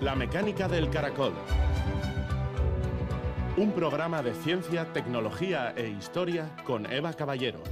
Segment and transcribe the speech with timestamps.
[0.00, 1.34] La mecánica del caracol.
[3.58, 7.62] Un programa de ciencia, tecnología e historia con Eva Caballero.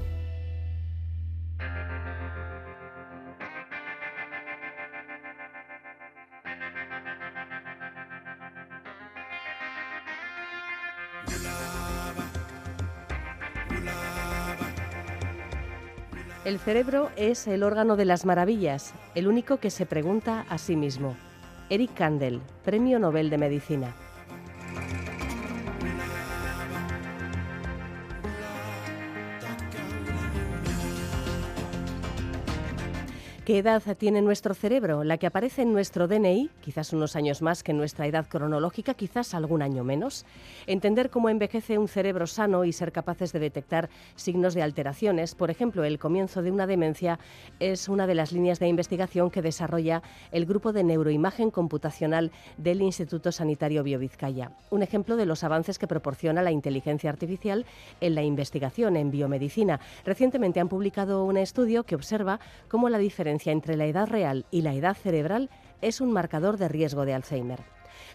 [16.44, 20.76] El cerebro es el órgano de las maravillas, el único que se pregunta a sí
[20.76, 21.16] mismo.
[21.70, 23.94] Eric Kandel, Premio Nobel de Medicina.
[33.48, 35.04] ¿Qué edad tiene nuestro cerebro?
[35.04, 39.32] La que aparece en nuestro DNI, quizás unos años más que nuestra edad cronológica, quizás
[39.32, 40.26] algún año menos.
[40.66, 45.50] Entender cómo envejece un cerebro sano y ser capaces de detectar signos de alteraciones, por
[45.50, 47.18] ejemplo, el comienzo de una demencia,
[47.58, 52.82] es una de las líneas de investigación que desarrolla el grupo de neuroimagen computacional del
[52.82, 54.52] Instituto Sanitario Biovizcaya.
[54.68, 57.64] Un ejemplo de los avances que proporciona la inteligencia artificial
[58.02, 59.80] en la investigación en biomedicina.
[60.04, 64.62] Recientemente han publicado un estudio que observa cómo la diferencia entre la edad real y
[64.62, 65.50] la edad cerebral
[65.80, 67.60] es un marcador de riesgo de Alzheimer.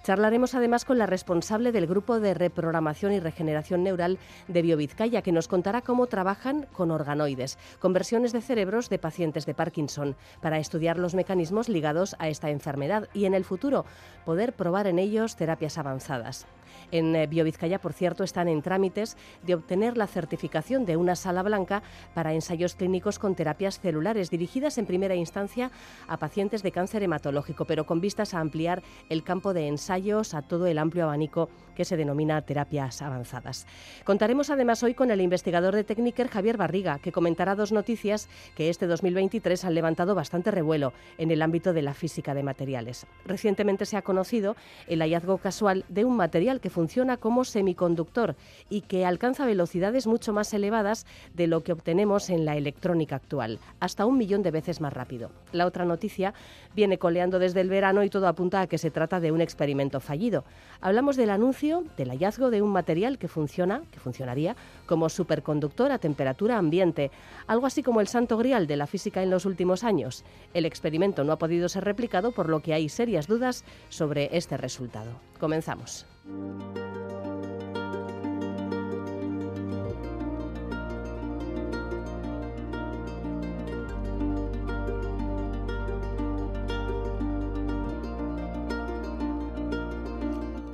[0.04, 5.32] Charlaremos además con la responsable del Grupo de Reprogramación y Regeneración Neural de Biovizcaya, que
[5.32, 10.98] nos contará cómo trabajan con organoides, conversiones de cerebros de pacientes de Parkinson, para estudiar
[11.00, 13.86] los mecanismos ligados a esta enfermedad y en el futuro
[14.26, 16.48] poder probar en ellos terapias avanzadas.
[16.92, 21.44] En eh, Biovizcaya, por cierto, están en trámites de obtener la certificación de una sala
[21.44, 25.72] blanca para ensayos clínicos con terapias celulares dirigidas en primera instancia
[26.08, 30.42] a pacientes de cáncer hematológico, pero con vistas a ampliar el campo de ensayos a
[30.42, 33.66] todo el amplio abanico que se denomina terapias avanzadas.
[34.04, 38.70] Contaremos además hoy con el investigador de Techniker Javier Barriga, que comentará dos noticias que
[38.70, 43.08] este 2023 han levantado bastante revuelo en el ámbito de la física de materiales.
[43.26, 44.56] Recientemente se ha conocido
[44.88, 46.83] el hallazgo casual de un material que funciona
[47.20, 48.36] como semiconductor
[48.70, 53.60] y que alcanza velocidades mucho más elevadas de lo que obtenemos en la electrónica actual,
[53.80, 55.32] hasta un millón de veces más rápido.
[55.52, 56.34] La otra noticia
[56.76, 60.00] viene coleando desde el verano y todo apunta a que se trata de un experimento
[60.00, 60.44] fallido.
[60.82, 64.56] Hablamos del anuncio del hallazgo de un material que funciona, que funcionaría
[64.86, 67.12] como superconductor a temperatura ambiente,
[67.48, 70.24] algo así como el santo grial de la física en los últimos años.
[70.54, 74.58] El experimento no ha podido ser replicado, por lo que hay serias dudas sobre este
[74.58, 75.12] resultado.
[75.40, 76.13] Comenzamos.
[76.26, 77.33] Música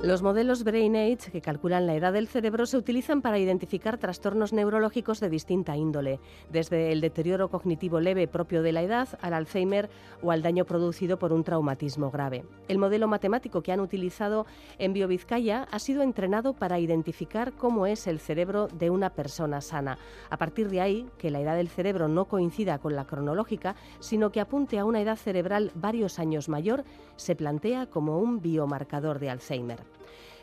[0.02, 4.54] Los modelos Brain Age, que calculan la edad del cerebro, se utilizan para identificar trastornos
[4.54, 9.90] neurológicos de distinta índole, desde el deterioro cognitivo leve propio de la edad al Alzheimer
[10.22, 12.46] o al daño producido por un traumatismo grave.
[12.66, 14.46] El modelo matemático que han utilizado
[14.78, 19.98] en BioVizcaya ha sido entrenado para identificar cómo es el cerebro de una persona sana.
[20.30, 24.32] A partir de ahí, que la edad del cerebro no coincida con la cronológica, sino
[24.32, 26.84] que apunte a una edad cerebral varios años mayor,
[27.16, 29.89] se plantea como un biomarcador de Alzheimer.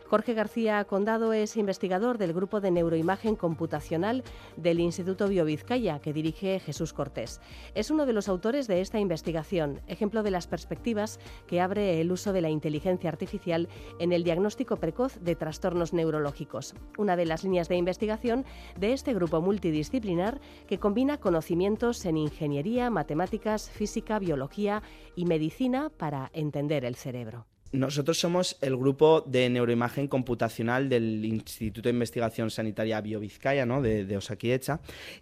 [0.07, 4.23] Jorge García Condado es investigador del Grupo de Neuroimagen Computacional
[4.55, 7.41] del Instituto Biovizcaya, que dirige Jesús Cortés.
[7.75, 12.13] Es uno de los autores de esta investigación, ejemplo de las perspectivas que abre el
[12.13, 13.67] uso de la inteligencia artificial
[13.99, 16.73] en el diagnóstico precoz de trastornos neurológicos.
[16.97, 18.45] Una de las líneas de investigación
[18.79, 24.83] de este grupo multidisciplinar que combina conocimientos en ingeniería, matemáticas, física, biología
[25.17, 27.45] y medicina para entender el cerebro.
[27.77, 33.83] Nosotros somos el grupo de neuroimagen computacional del Instituto de Investigación Sanitaria Biovizcaya, ¿no?
[33.83, 34.79] de, de Osakidecha,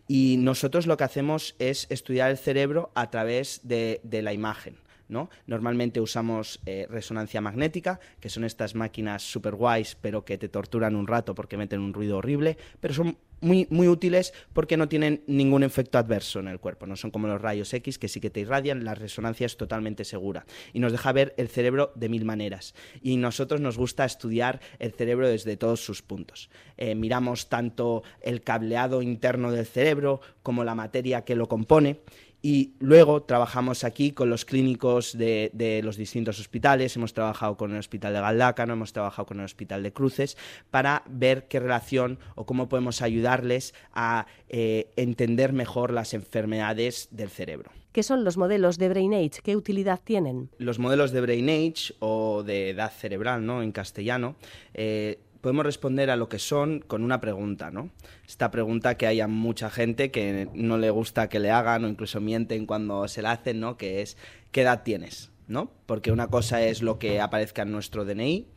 [0.07, 4.77] y nosotros lo que hacemos es estudiar el cerebro a través de, de la imagen.
[5.07, 5.29] ¿no?
[5.47, 10.95] Normalmente usamos eh, resonancia magnética, que son estas máquinas super guays, pero que te torturan
[10.95, 15.23] un rato porque meten un ruido horrible, pero son muy, muy útiles porque no tienen
[15.27, 16.85] ningún efecto adverso en el cuerpo.
[16.85, 20.05] No son como los rayos X que sí que te irradian, la resonancia es totalmente
[20.05, 22.75] segura y nos deja ver el cerebro de mil maneras.
[23.01, 26.49] Y nosotros nos gusta estudiar el cerebro desde todos sus puntos.
[26.77, 31.99] Eh, miramos tanto el cableado interno del cerebro como la materia que lo compone
[32.45, 37.79] y luego trabajamos aquí con los clínicos de, los distintos hospitales, hemos trabajado con el
[37.79, 40.37] Hospital de Galdácano, hemos trabajado con el Hospital de Cruces,
[40.69, 47.31] para ver qué relación o cómo podemos ayudarles a eh, entender mejor las enfermedades del
[47.31, 47.71] cerebro.
[47.91, 49.41] ¿Qué son los modelos de Brain Age?
[49.43, 50.51] ¿Qué utilidad tienen?
[50.59, 53.63] Los modelos de Brain Age o de edad cerebral, ¿no?
[53.63, 54.35] En castellano,
[54.75, 57.91] eh, podemos responder a lo que son con una pregunta, ¿no?
[58.27, 61.87] Esta pregunta que hay a mucha gente que no le gusta que le hagan o
[61.87, 63.77] incluso mienten cuando se la hacen, ¿no?
[63.77, 64.17] Que es
[64.51, 65.29] ¿qué edad tienes?
[65.47, 65.69] ¿no?
[65.85, 68.47] Porque una cosa es lo que aparezca en nuestro DNI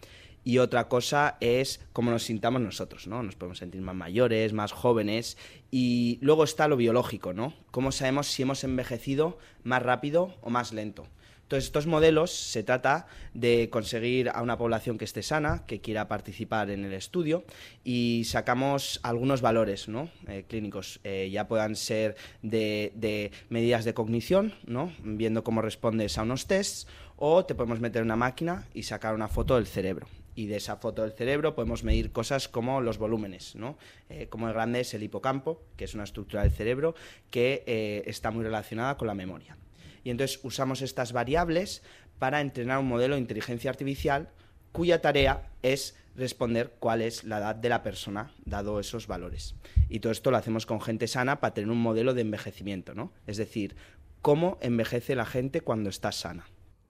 [0.44, 3.22] y otra cosa es cómo nos sintamos nosotros, ¿no?
[3.22, 5.36] Nos podemos sentir más mayores, más jóvenes
[5.70, 7.52] y luego está lo biológico, ¿no?
[7.70, 11.06] Cómo sabemos si hemos envejecido más rápido o más lento.
[11.48, 16.06] Entonces, estos modelos se trata de conseguir a una población que esté sana, que quiera
[16.06, 17.42] participar en el estudio,
[17.84, 20.10] y sacamos algunos valores ¿no?
[20.26, 24.92] Eh, clínicos, eh, ya puedan ser de, medidas de cognición, ¿no?
[25.02, 26.86] viendo cómo respondes a unos tests,
[27.16, 30.76] o te podemos meter una máquina y sacar una foto del cerebro y de esa
[30.76, 33.78] foto del cerebro podemos medir cosas como los volúmenes, ¿no?
[34.10, 36.94] Eh, como el grande es el hipocampo, que es una estructura del cerebro
[37.30, 39.56] que está muy relacionada con la memoria.
[40.04, 41.82] Y entonces usamos estas variables
[42.18, 44.28] para entrenar un modelo de inteligencia artificial
[44.72, 49.54] cuya tarea es responder cuál es la edad de la persona, dado esos valores.
[49.88, 53.12] Y todo esto lo hacemos con gente sana para tener un modelo de envejecimiento, ¿no?
[53.26, 53.76] Es decir,
[54.20, 56.46] cómo envejece la gente cuando está sana.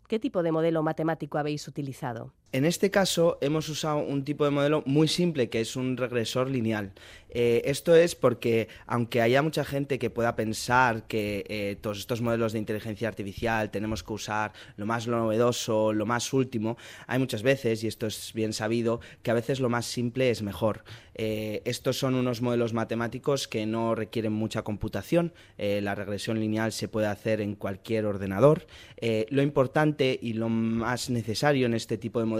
[0.09, 2.33] ¿Qué tipo de modelo matemático habéis utilizado?
[2.50, 6.49] En este caso hemos usado un tipo de modelo muy simple que es un regresor
[6.49, 6.93] lineal.
[7.31, 12.23] Eh, esto es porque aunque haya mucha gente que pueda pensar que eh, todos estos
[12.23, 17.43] modelos de inteligencia artificial tenemos que usar lo más novedoso, lo más último, hay muchas
[17.43, 20.85] veces, y esto es bien sabido, que a veces lo más simple es mejor.
[21.15, 25.35] Eh, estos son unos modelos matemáticos que no requieren mucha computación.
[25.59, 28.67] la regresión lineal se puede hacer en cualquier ordenador.
[29.31, 32.38] lo importante y lo más necesario en este tipo de modelos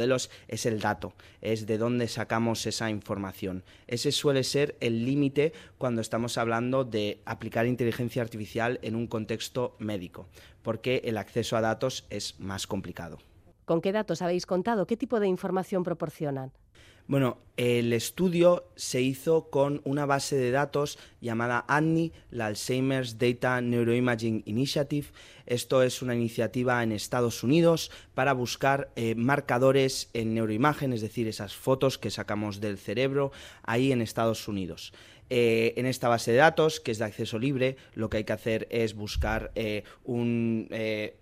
[0.49, 3.65] es el dato, es de dónde sacamos esa información.
[3.87, 9.75] Ese suele ser el límite cuando estamos hablando de aplicar inteligencia artificial en un contexto
[9.79, 10.27] médico,
[10.63, 13.19] porque el acceso a datos es más complicado.
[13.65, 14.87] ¿Con qué datos habéis contado?
[14.87, 16.53] ¿Qué tipo de información proporcionan?
[17.09, 23.63] Bueno, el estudio se hizo con una base de datos llamada ANNI, la Alzheimer's Data
[23.63, 25.07] Neuroimaging Initiative.
[25.47, 31.27] Esto es una iniciativa en Estados Unidos para buscar eh, marcadores en neuroimagen, es decir,
[31.29, 33.33] esas fotos que sacamos del cerebro
[33.63, 34.93] ahí en Estados Unidos.
[35.31, 38.33] Eh, en esta base de datos, que es de acceso libre, lo que hay que
[38.33, 40.69] hacer es buscar eh, un,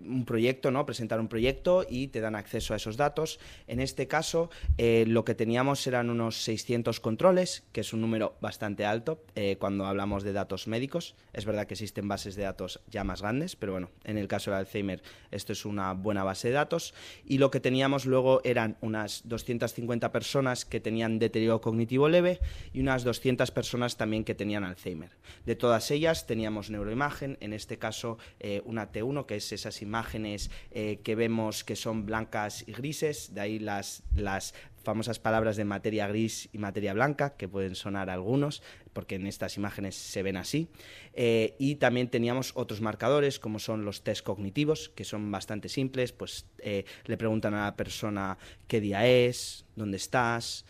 [0.00, 0.86] un, proyecto, ¿no?
[0.86, 3.38] presentar un proyecto y te dan acceso a esos datos.
[3.66, 8.84] En este caso, lo que teníamos eran unos 600 controles, que es un número bastante
[8.84, 11.14] alto eh, cuando hablamos de datos médicos.
[11.32, 14.50] Es verdad que existen bases de datos ya más grandes, pero bueno, en el caso
[14.50, 16.94] del Alzheimer esto es una buena base de datos.
[17.24, 22.40] Y lo que teníamos luego eran unas 250 personas que tenían deterioro cognitivo leve
[22.72, 25.10] y unas 200 personas también que tenían Alzheimer.
[25.44, 30.50] De todas ellas teníamos neuroimagen, en este caso eh, una T1, que es esas imágenes
[30.70, 35.64] eh, que vemos que son blancas y grises, de ahí las, las famosas palabras de
[35.64, 38.62] materia gris y materia blanca, que pueden sonar algunos,
[38.92, 40.68] porque en estas imágenes se ven así.
[41.12, 46.12] Eh, y también teníamos otros marcadores, como son los test cognitivos, que son bastante simples,
[46.12, 48.38] pues le preguntan a la persona
[48.68, 50.64] qué día es, dónde estás,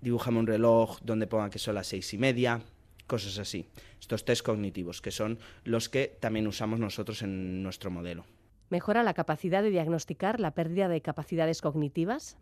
[0.00, 2.62] dibújame un reloj donde ponga que son las seis y media,
[3.06, 3.68] cosas así.
[4.00, 8.24] Estos test cognitivos, que son los que también usamos nosotros en nuestro modelo.
[8.68, 12.36] ¿Mejora la capacidad de diagnosticar la pérdida de capacidades cognitivas?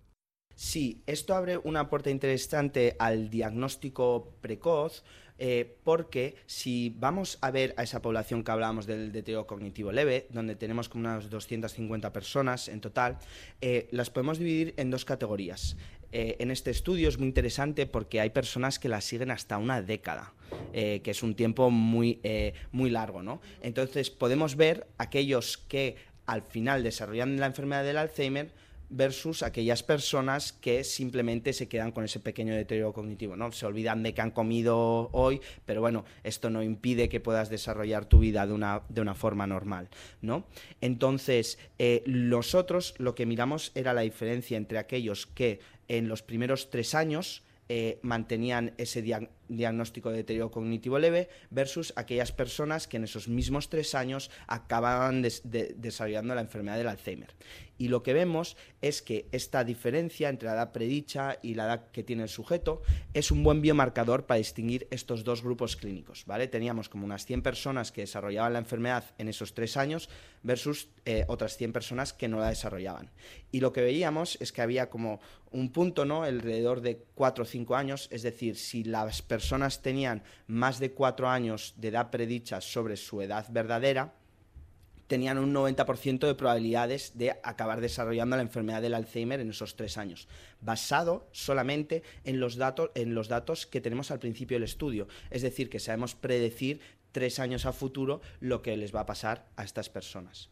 [0.54, 5.04] Sí, esto abre una puerta interesante al diagnóstico precoz,
[5.38, 10.26] eh, porque si vamos a ver a esa población que hablábamos del deterioro cognitivo leve,
[10.30, 13.18] donde tenemos como unas 250 personas en total,
[13.60, 15.76] eh, las podemos dividir en dos categorías.
[16.12, 19.82] Eh, en este estudio es muy interesante porque hay personas que las siguen hasta una
[19.82, 20.32] década,
[20.72, 22.20] que es un tiempo muy,
[22.70, 23.22] muy largo.
[23.22, 23.40] ¿no?
[23.62, 28.52] Entonces podemos ver aquellos que al final desarrollan la enfermedad del Alzheimer,
[28.96, 33.50] versus aquellas personas que simplemente se quedan con ese pequeño deterioro cognitivo, ¿no?
[33.50, 38.06] Se olvidan de que han comido hoy, pero bueno, esto no impide que puedas desarrollar
[38.06, 39.88] tu vida de una, de una forma normal,
[40.22, 40.46] ¿no?
[40.80, 45.58] Entonces, eh, nosotros lo que miramos era la diferencia entre aquellos que
[45.88, 49.02] en los primeros tres años eh, mantenían ese
[49.48, 55.22] diagnóstico de deterioro cognitivo leve versus aquellas personas que en esos mismos tres años acababan
[55.22, 57.34] desarrollando la enfermedad del Alzheimer.
[57.78, 61.90] Y lo que vemos es que esta diferencia entre la edad predicha y la edad
[61.90, 66.24] que tiene el sujeto es un buen biomarcador para distinguir estos dos grupos clínicos.
[66.26, 66.48] ¿vale?
[66.48, 70.08] Teníamos como unas 100 personas que desarrollaban la enfermedad en esos tres años
[70.42, 73.10] versus eh, otras 100 personas que no la desarrollaban.
[73.50, 76.22] Y lo que veíamos es que había como un punto, ¿no?
[76.22, 81.28] alrededor de 4 o 5 años, es decir, si las personas tenían más de 4
[81.28, 84.14] años de edad predicha sobre su edad verdadera,
[85.06, 89.98] tenían un 90% de probabilidades de acabar desarrollando la enfermedad del Alzheimer en esos tres
[89.98, 90.28] años,
[90.60, 95.08] basado solamente en los datos, en los datos que tenemos al principio del estudio.
[95.30, 96.80] Es decir, que sabemos predecir
[97.12, 100.50] tres años a futuro lo que les va a pasar a estas personas.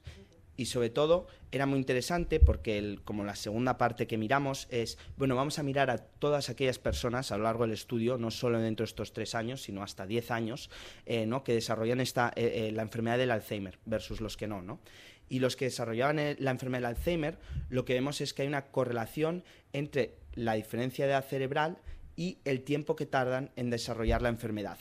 [0.56, 5.36] Y sobre todo era muy interesante porque como la segunda parte que miramos es, bueno,
[5.36, 8.84] vamos a mirar a todas aquellas personas a lo largo del estudio, no solo dentro
[8.84, 10.70] de estos tres años, sino hasta diez años,
[11.06, 11.44] eh, ¿no?
[11.44, 14.80] que desarrollan esta, eh, eh, la enfermedad del Alzheimer versus los que no, ¿no?
[15.28, 17.38] Y los que desarrollaban la enfermedad del Alzheimer,
[17.70, 21.78] lo que vemos es que hay una correlación entre la diferencia de edad cerebral
[22.16, 24.78] y el tiempo que tardan en desarrollar la enfermedad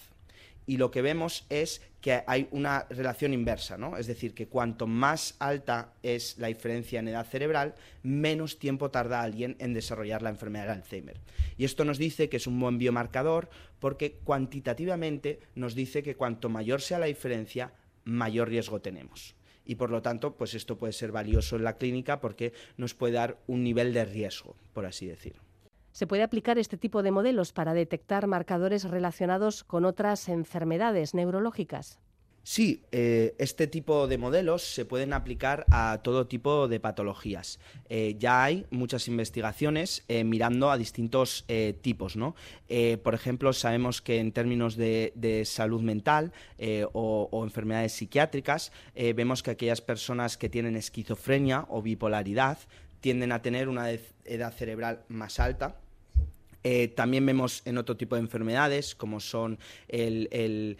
[0.66, 3.98] y lo que vemos es que hay una relación inversa, ¿no?
[3.98, 9.22] Es decir, que cuanto más alta es la diferencia en edad cerebral, menos tiempo tarda
[9.22, 11.20] alguien en desarrollar la enfermedad de Alzheimer.
[11.58, 13.50] Y esto nos dice que es un buen biomarcador
[13.80, 19.36] porque cuantitativamente nos dice que cuanto mayor sea la diferencia, mayor riesgo tenemos.
[19.66, 23.14] Y por lo tanto, pues esto puede ser valioso en la clínica porque nos puede
[23.14, 25.51] dar un nivel de riesgo, por así decirlo.
[25.92, 32.00] ¿Se puede aplicar este tipo de modelos para detectar marcadores relacionados con otras enfermedades neurológicas?
[32.44, 37.60] Sí, eh, este tipo de modelos se pueden aplicar a todo tipo de patologías.
[37.88, 41.46] Eh, ya hay muchas investigaciones eh, mirando a distintos
[41.82, 42.36] tipos, ¿no?
[43.04, 46.32] por ejemplo, sabemos que en términos de, salud mental
[46.94, 52.60] o, o, enfermedades psiquiátricas, vemos que aquellas personas que tienen esquizofrenia o bipolaridad
[53.02, 55.76] tienden a tener una edad cerebral más alta.
[56.64, 60.78] Eh, también vemos en otro tipo de enfermedades, como son el,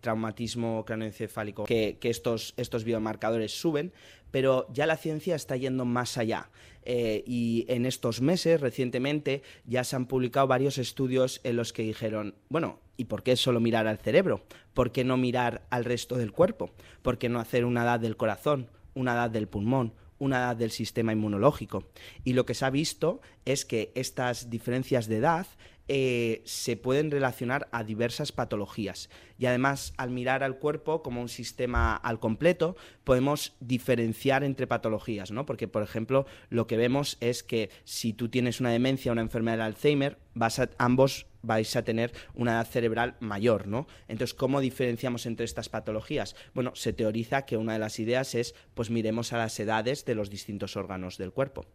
[0.00, 3.92] traumatismo craneoencefálico, que, estos, estos biomarcadores suben,
[4.32, 6.50] pero ya la ciencia está yendo más allá.
[6.82, 11.82] Eh, y en estos meses, recientemente, ya se han publicado varios estudios en los que
[11.82, 14.42] dijeron, bueno, ¿y por qué solo mirar al cerebro?
[14.74, 16.70] ¿Por qué no mirar al resto del cuerpo?
[17.02, 20.70] ¿Por qué no hacer una edad del corazón, una edad del pulmón, una edad del
[20.70, 21.84] sistema inmunológico.
[22.22, 25.46] Y lo que se ha visto es que estas diferencias de edad
[25.92, 29.10] eh, se pueden relacionar a diversas patologías.
[29.38, 35.32] Y además, al mirar al cuerpo como un sistema al completo, podemos diferenciar entre patologías,
[35.32, 35.46] ¿no?
[35.46, 39.22] Porque, por ejemplo, lo que vemos es que si tú tienes una demencia o una
[39.22, 43.86] enfermedad de Alzheimer, vas a, ambos vais a tener una edad cerebral mayor, ¿no?
[44.08, 46.36] Entonces, ¿cómo diferenciamos entre estas patologías?
[46.54, 50.14] Bueno, se teoriza que una de las ideas es, pues miremos a las edades de
[50.14, 51.66] los distintos órganos del cuerpo.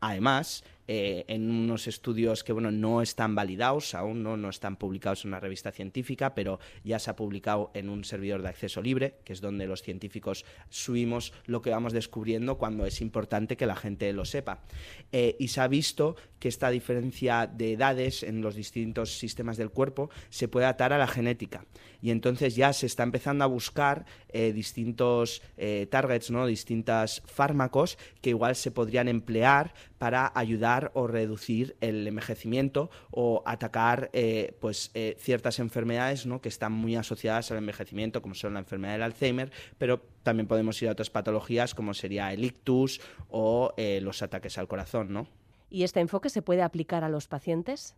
[0.00, 4.36] Además, eh, en unos estudios que bueno, no están validados aún, ¿no?
[4.36, 8.42] no están publicados en una revista científica, pero ya se ha publicado en un servidor
[8.42, 13.00] de acceso libre, que es donde los científicos subimos lo que vamos descubriendo cuando es
[13.00, 14.60] importante que la gente lo sepa.
[15.10, 19.70] Eh, y se ha visto que esta diferencia de edades en los distintos sistemas del
[19.70, 21.64] cuerpo se puede atar a la genética.
[22.02, 25.40] Y entonces ya se está empezando a buscar eh, distintos
[25.88, 26.44] targets, ¿no?
[26.44, 29.53] distintos fármacos que igual se podrían emplear
[29.98, 36.40] para ayudar o reducir el envejecimiento o atacar eh, pues, eh, ciertas enfermedades ¿no?
[36.40, 40.80] que están muy asociadas al envejecimiento, como son la enfermedad del Alzheimer, pero también podemos
[40.82, 45.12] ir a otras patologías como sería el ictus o eh, los ataques al corazón.
[45.12, 45.26] ¿no?
[45.70, 47.94] ¿Y este enfoque se puede aplicar a los pacientes?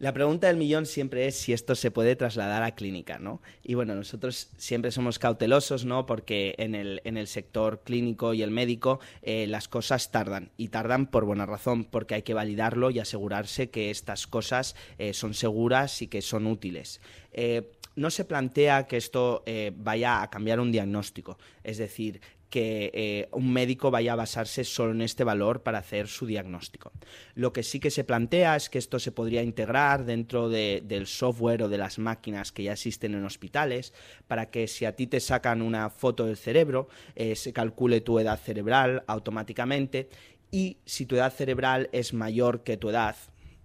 [0.00, 3.42] La pregunta del millón siempre es si esto se puede trasladar a clínica, ¿no?
[3.62, 6.06] Y bueno, nosotros siempre somos cautelosos, ¿no?
[6.06, 10.52] Porque en el, en el sector clínico y el médico eh, las cosas tardan.
[10.56, 15.12] Y tardan por buena razón, porque hay que validarlo y asegurarse que estas cosas eh,
[15.12, 17.02] son seguras y que son útiles.
[17.34, 19.44] Eh, no se plantea que esto
[19.76, 21.36] vaya a cambiar un diagnóstico.
[21.62, 26.08] Es decir, que eh, un médico vaya a basarse solo en este valor para hacer
[26.08, 26.92] su diagnóstico.
[27.34, 31.62] Lo que sí que se plantea es que esto se podría integrar dentro del software
[31.62, 33.94] o de las máquinas que ya existen en hospitales
[34.26, 38.18] para que si a ti te sacan una foto del cerebro, eh, se calcule tu
[38.18, 40.08] edad cerebral automáticamente
[40.50, 43.14] y si tu edad cerebral es mayor que tu edad,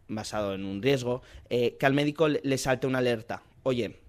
[0.08, 3.42] basado en un riesgo, eh, que al médico le salte una alerta.
[3.64, 4.05] Oye,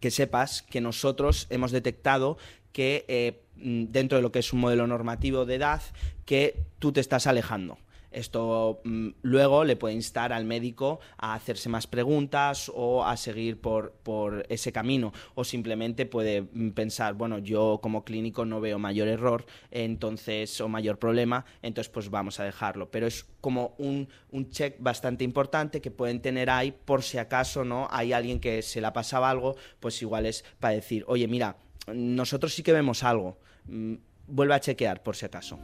[0.00, 2.38] que sepas que nosotros hemos detectado
[2.72, 5.82] que Mm, dentro de lo que es un modelo normativo de edad
[6.24, 7.78] que tú te estás alejando.
[8.16, 13.60] Esto mm, luego le puede instar al médico a hacerse más preguntas o a seguir
[13.60, 15.12] por, por, ese camino.
[15.34, 20.68] O simplemente puede mm, pensar, bueno, yo como clínico no veo mayor error, entonces, o
[20.68, 22.90] mayor problema, entonces pues vamos a dejarlo.
[22.90, 27.66] Pero es como un, un check bastante importante que pueden tener ahí por si acaso
[27.66, 31.28] no hay alguien que se le ha pasado algo, pues igual es para decir, oye,
[31.28, 31.58] mira,
[31.92, 33.36] nosotros sí que vemos algo.
[33.66, 33.96] Mm,
[34.26, 35.58] vuelve a chequear por si acaso.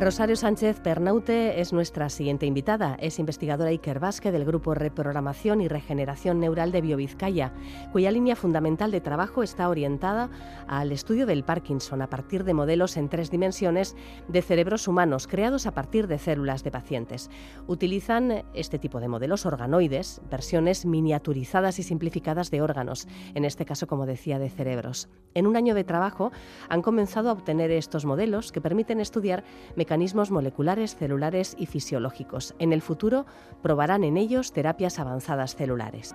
[0.00, 2.96] Rosario Sánchez Pernaute es nuestra siguiente invitada.
[3.00, 7.52] Es investigadora Iker Basque del Grupo Reprogramación y Regeneración Neural de Biovizcaya,
[7.92, 10.30] cuya línea fundamental de trabajo está orientada
[10.66, 13.94] al estudio del Parkinson a partir de modelos en tres dimensiones
[14.26, 17.28] de cerebros humanos creados a partir de células de pacientes.
[17.66, 23.86] Utilizan este tipo de modelos organoides, versiones miniaturizadas y simplificadas de órganos, en este caso,
[23.86, 25.10] como decía, de cerebros.
[25.34, 26.32] En un año de trabajo
[26.70, 29.44] han comenzado a obtener estos modelos que permiten estudiar
[30.30, 32.54] moleculares, celulares y fisiológicos.
[32.58, 33.26] En el futuro
[33.62, 36.14] probarán en ellos terapias avanzadas celulares.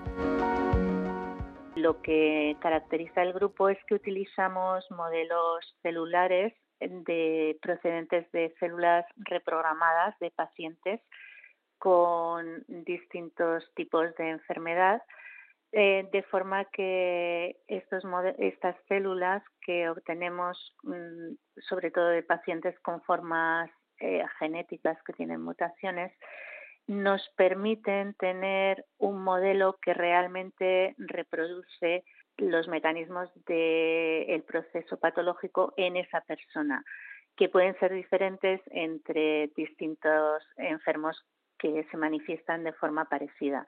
[1.76, 10.18] Lo que caracteriza el grupo es que utilizamos modelos celulares de procedentes de células reprogramadas
[10.20, 11.02] de pacientes
[11.78, 15.02] con distintos tipos de enfermedad
[15.78, 18.06] eh, de forma que estos
[18.38, 21.34] estas células que obtenemos mm,
[21.68, 26.14] sobre todo de pacientes con formas eh, genéticas que tienen mutaciones
[26.88, 32.06] nos permiten tener un modelo que realmente reproduce
[32.38, 36.86] los mecanismos del proceso patológico en esa persona,
[37.36, 41.22] que pueden ser diferentes entre distintos enfermos
[41.60, 43.66] que se manifiestan de forma parecida.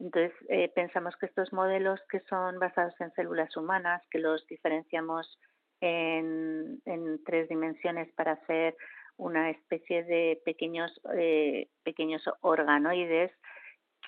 [0.00, 5.38] Entonces, eh, pensamos que estos modelos que son basados en células humanas, que los diferenciamos
[5.80, 6.80] en,
[7.24, 8.74] tres dimensiones para hacer
[9.16, 13.30] una especie de pequeños, eh, pequeños organoides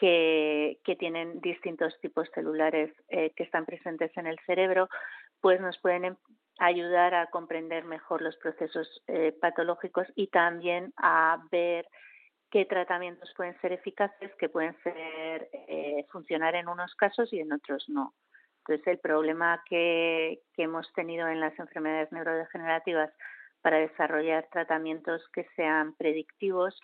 [0.01, 4.89] que, tienen distintos tipos celulares eh, que están presentes en el cerebro,
[5.41, 6.17] pues nos pueden em,
[6.59, 9.03] ayudar a comprender mejor los procesos
[9.41, 11.87] patológicos y también a ver
[12.51, 17.53] qué tratamientos pueden ser eficaces, que pueden ser eh, funcionar en unos casos y en
[17.53, 18.15] otros no.
[18.61, 23.13] Entonces, el problema que, hemos tenido en las enfermedades neurodegenerativas
[23.63, 26.81] para desarrollar tratamientos que sean predictivos,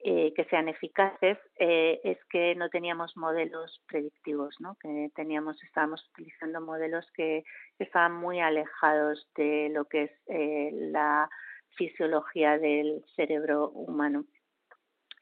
[0.00, 4.76] eh, que sean eficaces, eh, es que no teníamos modelos predictivos, ¿no?
[4.80, 7.42] que teníamos, estábamos utilizando modelos que,
[7.76, 10.12] que estaban muy alejados de lo que es
[10.92, 11.28] la
[11.76, 14.24] fisiología del cerebro humano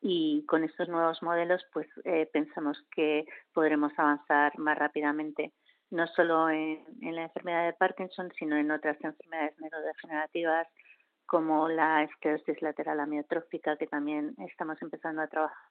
[0.08, 5.52] y con estos nuevos modelos pues eh, pensamos que podremos avanzar más rápidamente
[5.90, 10.68] no solo en, la enfermedad de Parkinson sino en otras enfermedades neurodegenerativas
[11.26, 15.70] como la esclerosis lateral amiotrófica que también estamos empezando a trabajar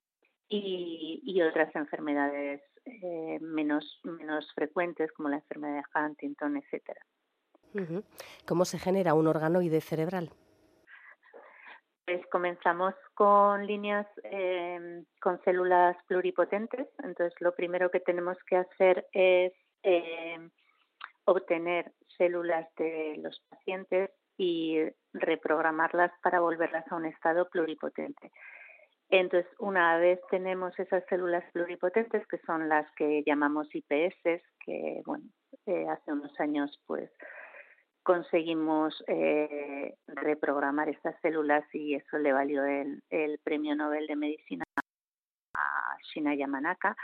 [0.50, 7.02] y, otras enfermedades eh, menos menos frecuentes como la enfermedad de Huntington etcétera
[8.46, 10.30] ¿Cómo se genera un organoide cerebral?
[12.06, 16.88] Pues comenzamos con líneas eh, con células pluripotentes.
[17.04, 20.50] Entonces, lo primero que tenemos que hacer es eh,
[21.26, 24.80] obtener células de los pacientes y
[25.14, 28.32] reprogramarlas para volverlas a un estado pluripotente.
[29.10, 35.26] Entonces, una vez tenemos esas células pluripotentes, que son las que llamamos IPS, que bueno,
[35.66, 37.10] eh, hace unos años pues
[38.06, 43.02] conseguimos eh, reprogramar estas células y eso le valió el,
[43.44, 44.64] premio Nobel de Medicina
[45.56, 46.96] a Shina Yamanaka.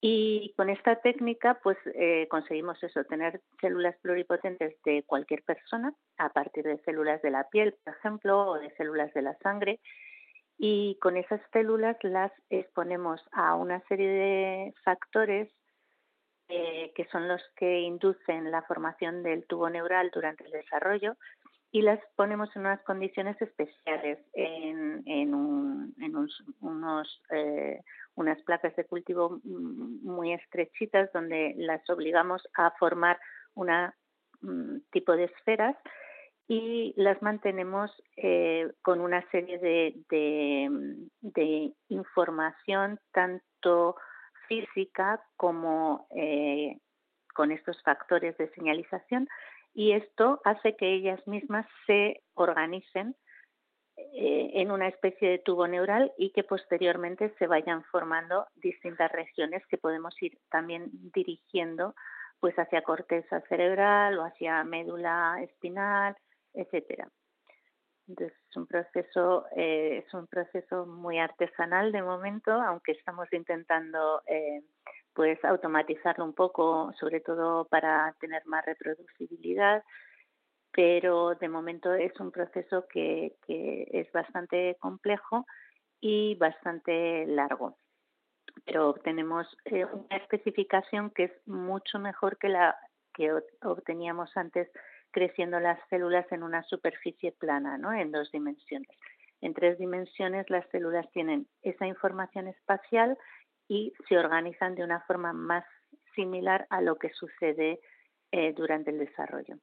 [0.00, 6.30] Y con esta técnica, pues eh, conseguimos eso, tener células pluripotentes de cualquier persona, a
[6.30, 9.78] partir de células de la piel, por ejemplo, o de células de la sangre.
[10.56, 15.52] Y con esas células las exponemos a una serie de factores
[16.50, 21.16] eh, que son los que inducen la formación del tubo neural durante el desarrollo
[21.72, 25.34] y las ponemos en unas condiciones especiales, en, en,
[26.60, 27.80] unos, eh,
[28.16, 33.20] unas placas de cultivo muy estrechitas donde las obligamos a formar
[33.54, 33.68] un
[34.40, 35.76] mm, tipo de esferas
[36.48, 40.68] y las mantenemos eh, con una serie de, de,
[41.20, 43.94] de información tanto
[44.50, 46.76] física como eh,
[47.34, 49.28] con estos factores de señalización
[49.72, 53.14] y esto hace que ellas mismas se organicen
[53.96, 59.64] eh, en una especie de tubo neural y que posteriormente se vayan formando distintas regiones
[59.68, 61.94] que podemos ir también dirigiendo
[62.40, 66.16] pues hacia corteza cerebral o hacia médula espinal,
[66.54, 67.08] etcétera.
[68.10, 74.22] Entonces es un proceso eh, es un proceso muy artesanal de momento, aunque estamos intentando
[74.26, 74.62] eh,
[75.14, 79.84] pues automatizarlo un poco, sobre todo para tener más reproducibilidad,
[80.72, 85.46] pero de momento es un proceso que, que es bastante complejo
[86.00, 87.76] y bastante largo.
[88.64, 92.76] Pero tenemos eh, una especificación que es mucho mejor que la
[93.14, 94.68] que obteníamos antes
[95.10, 97.92] creciendo las células en una superficie plana, ¿no?
[97.92, 98.88] En dos dimensiones.
[99.40, 103.16] En tres dimensiones las células tienen esa información espacial
[103.68, 105.64] y se organizan de una forma más
[106.14, 107.80] similar a lo que sucede
[108.32, 109.56] eh, durante el desarrollo.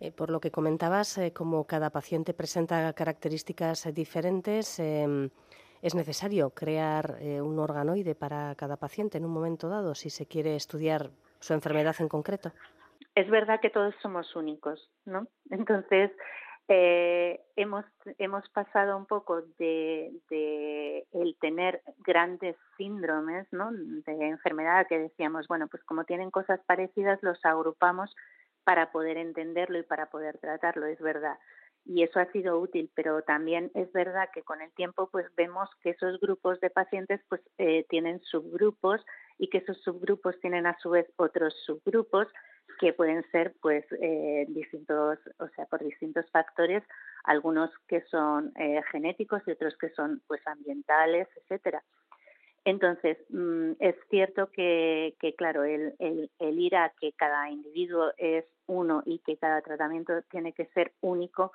[0.00, 5.30] Eh, por lo que comentabas, eh, como cada paciente presenta características diferentes, em,
[5.80, 10.56] es necesario crear un organoide para cada paciente en un momento dado si se quiere
[10.56, 12.52] estudiar su enfermedad en concreto.
[13.14, 15.26] Es verdad que todos somos únicos, ¿no?
[15.50, 16.10] Entonces,
[16.68, 17.84] eh, hemos,
[18.18, 20.12] hemos pasado un poco de,
[21.12, 23.70] el tener grandes síndromes ¿no?
[23.72, 28.14] de enfermedad que decíamos, bueno, pues como tienen cosas parecidas, los agrupamos
[28.64, 31.36] para poder entenderlo y para poder tratarlo, es verdad.
[31.84, 35.68] Y eso ha sido útil, pero también es verdad que con el tiempo pues vemos
[35.82, 39.04] que esos grupos de pacientes pues eh, tienen subgrupos
[39.36, 42.26] y que esos subgrupos tienen a su vez otros subgrupos
[42.78, 46.82] que pueden ser pues eh, distintos, o sea, por distintos factores,
[47.24, 51.82] algunos que son eh, genéticos y otros que son pues ambientales, etcétera.
[52.64, 58.12] Entonces, mm, es cierto que, que claro, el, el, el, ir a que cada individuo
[58.16, 61.52] es uno y que cada tratamiento tiene que ser único,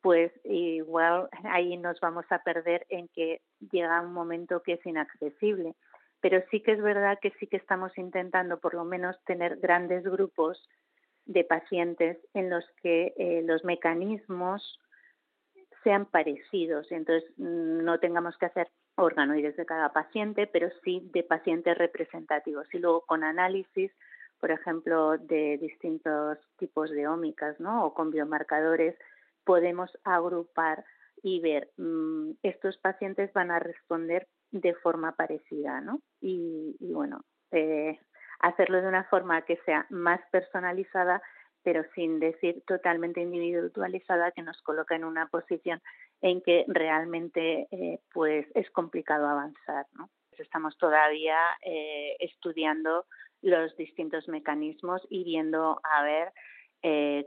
[0.00, 5.74] pues igual ahí nos vamos a perder en que llega un momento que es inaccesible
[6.22, 10.04] pero sí que es verdad que sí que estamos intentando por lo menos tener grandes
[10.04, 10.66] grupos
[11.26, 14.78] de pacientes en los que eh, los mecanismos
[15.82, 21.24] sean parecidos, entonces mm, no tengamos que hacer organoides de cada paciente, pero sí de
[21.24, 23.90] pacientes representativos y luego con análisis,
[24.38, 27.84] por ejemplo, de distintos tipos de ómicas, ¿no?
[27.84, 28.96] O con biomarcadores
[29.44, 30.84] podemos agrupar
[31.20, 36.00] y ver mm, estos pacientes van a responder de forma parecida, ¿no?
[36.20, 37.98] Y, bueno, eh,
[38.40, 41.22] hacerlo de una forma que sea más personalizada,
[41.62, 45.80] pero sin decir totalmente individualizada, que nos coloca en una posición
[46.20, 50.10] en que realmente eh, pues es complicado avanzar, ¿no?
[50.32, 53.06] Estamos todavía eh, estudiando
[53.42, 56.32] los distintos mecanismos y viendo a ver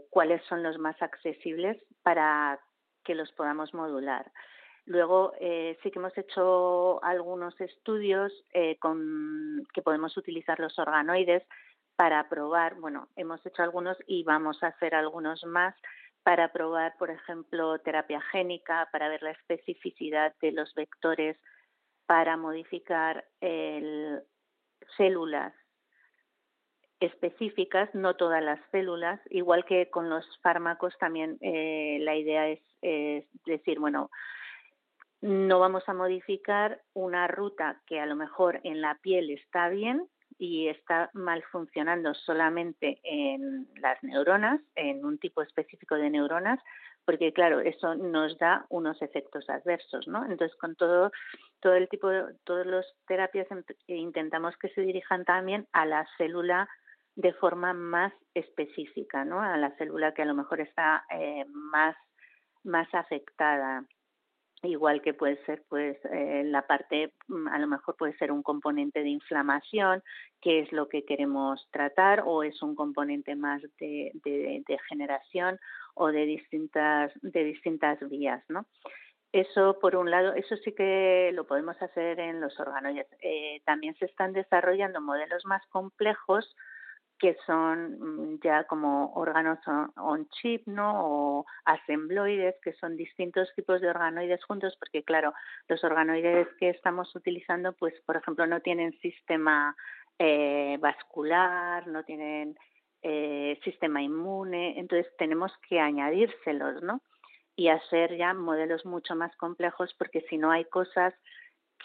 [0.09, 2.59] cuáles son los más accesibles para
[3.05, 4.29] que los podamos modular.
[4.85, 11.43] Luego eh, sí que hemos hecho algunos estudios eh, con que podemos utilizar los organoides
[11.95, 15.75] para probar, bueno, hemos hecho algunos y vamos a hacer algunos más
[16.23, 21.37] para probar, por ejemplo, terapia génica, para ver la especificidad de los vectores,
[22.05, 23.25] para modificar
[24.97, 25.53] células
[26.99, 33.25] específicas, no todas las células, igual que con los fármacos también eh, la idea es
[33.45, 34.09] decir, bueno,
[35.25, 40.07] no vamos a modificar una ruta que a lo mejor en la piel está bien
[40.37, 46.59] y está mal funcionando solamente en las neuronas, en un tipo específico de neuronas,
[47.05, 50.23] porque claro, eso nos da unos efectos adversos, ¿no?
[50.25, 51.11] Entonces, con todo
[51.59, 53.47] todo el tipo de todas terapias
[53.87, 56.69] intentamos que se dirijan también a la célula
[57.15, 59.41] de forma más específica, ¿no?
[59.41, 61.95] A la célula que a lo mejor está eh, más
[62.63, 63.85] más afectada
[64.65, 68.43] igual que puede ser pues eh, la parte mm, a lo mejor puede ser un
[68.43, 70.03] componente de inflamación
[70.41, 75.59] que es lo que queremos tratar o es un componente más de, de, generación
[75.93, 78.65] o de distintas de distintas vías no
[79.31, 83.95] eso por un lado eso sí que lo podemos hacer en los órganos eh, también
[83.95, 86.55] se están desarrollando modelos más complejos
[87.19, 89.59] que son mm, ya como órganos
[89.95, 90.93] on chip, ¿no?
[91.05, 95.33] O asembloides, que son distintos tipos de organoides juntos, porque claro,
[95.67, 99.75] los organoides que estamos utilizando, pues por ejemplo, no tienen sistema
[100.19, 102.57] eh, vascular, no tienen
[103.01, 107.01] eh, sistema inmune, entonces tenemos que añadírselos, ¿no?
[107.55, 111.13] Y hacer ya modelos mucho más complejos, porque si no hay cosas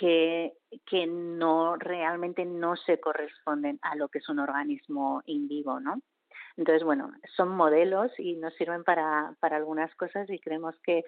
[0.00, 0.54] que,
[0.86, 6.00] que no realmente no se corresponden a lo que es un organismo in vivo, ¿no?
[6.56, 11.04] Entonces, bueno, son modelos y nos sirven para, para algunas cosas y creemos que,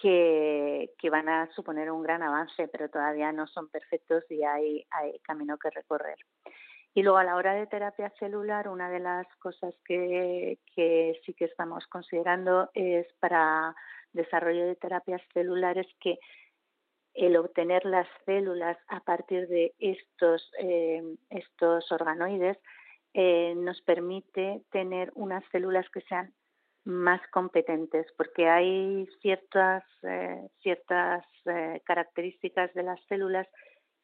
[0.00, 4.86] que, que, van a suponer un gran avance, pero todavía no son perfectos y hay,
[4.90, 6.18] hay camino que recorrer.
[6.94, 11.34] Y luego a la hora de terapia celular, una de las cosas que, que sí
[11.34, 13.74] que estamos considerando es para
[14.12, 16.20] desarrollo de terapias celulares que
[17.14, 22.58] el obtener las células a partir de estos, eh, estos organoides
[23.14, 26.32] eh, nos permite tener unas células que sean
[26.84, 31.24] más competentes, porque hay ciertas, eh, ciertas
[31.84, 33.46] características de las células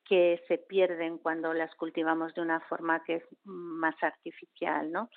[0.05, 5.11] que se pierden cuando las cultivamos de una forma que es más artificial, ¿no?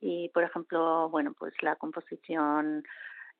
[0.00, 2.84] y por ejemplo, bueno, pues la composición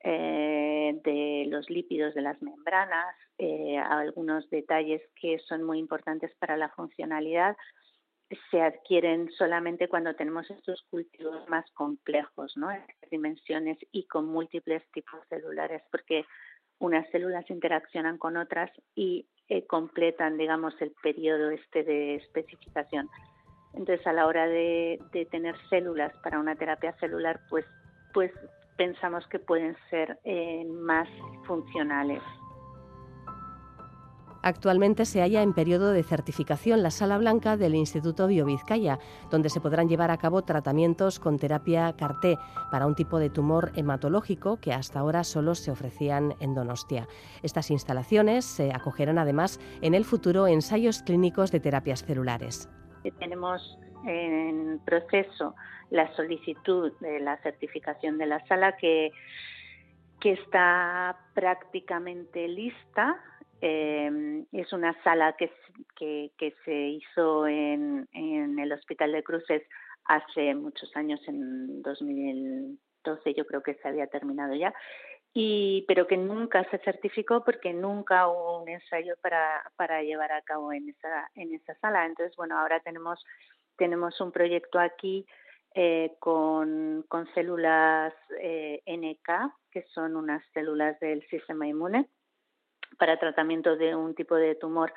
[0.04, 6.56] eh, de los lípidos de las membranas, eh, algunos detalles que son muy importantes para
[6.56, 7.56] la funcionalidad
[8.50, 12.70] se adquieren solamente cuando tenemos estos cultivos más complejos, ¿no?
[12.70, 16.24] En dimensiones y con múltiples tipos celulares, porque
[16.78, 23.08] unas células interaccionan con otras y eh, completan, digamos, el periodo este de especificación.
[23.74, 24.98] Entonces, a la hora de,
[25.30, 27.66] tener células para una terapia celular, pues,
[28.12, 28.32] pues
[28.76, 31.08] pensamos que pueden ser eh, más
[31.46, 32.22] funcionales.
[34.44, 38.98] Actualmente se halla en periodo de certificación la Sala Blanca del Instituto Biovizcaya,
[39.30, 42.36] donde se podrán llevar a cabo tratamientos con terapia CAR-T
[42.70, 47.08] para un tipo de tumor hematológico que hasta ahora solo se ofrecían en Donostia.
[47.42, 52.68] Estas instalaciones se acogerán además en el futuro ensayos clínicos de terapias celulares.
[53.18, 55.54] Tenemos en proceso
[55.90, 59.12] la solicitud de la certificación de la sala que,
[60.20, 63.20] que está prácticamente lista
[63.60, 65.50] eh, es una sala que,
[65.96, 69.62] que, se hizo en, en, el Hospital de Cruces
[70.04, 74.74] hace muchos años, en 2012 yo creo que se había terminado ya,
[75.36, 80.42] y, pero que nunca se certificó porque nunca hubo un ensayo para, para llevar a
[80.42, 82.06] cabo en esa, en esa sala.
[82.06, 83.24] Entonces, bueno, ahora tenemos,
[83.76, 85.26] tenemos un proyecto aquí
[85.76, 92.08] eh, con, con, células eh, NK, que son unas células del sistema inmune,
[92.96, 94.94] para tratamiento de un tipo de tumor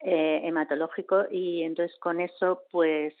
[0.00, 1.26] eh, hematológico.
[1.30, 3.14] Y entonces con eso pues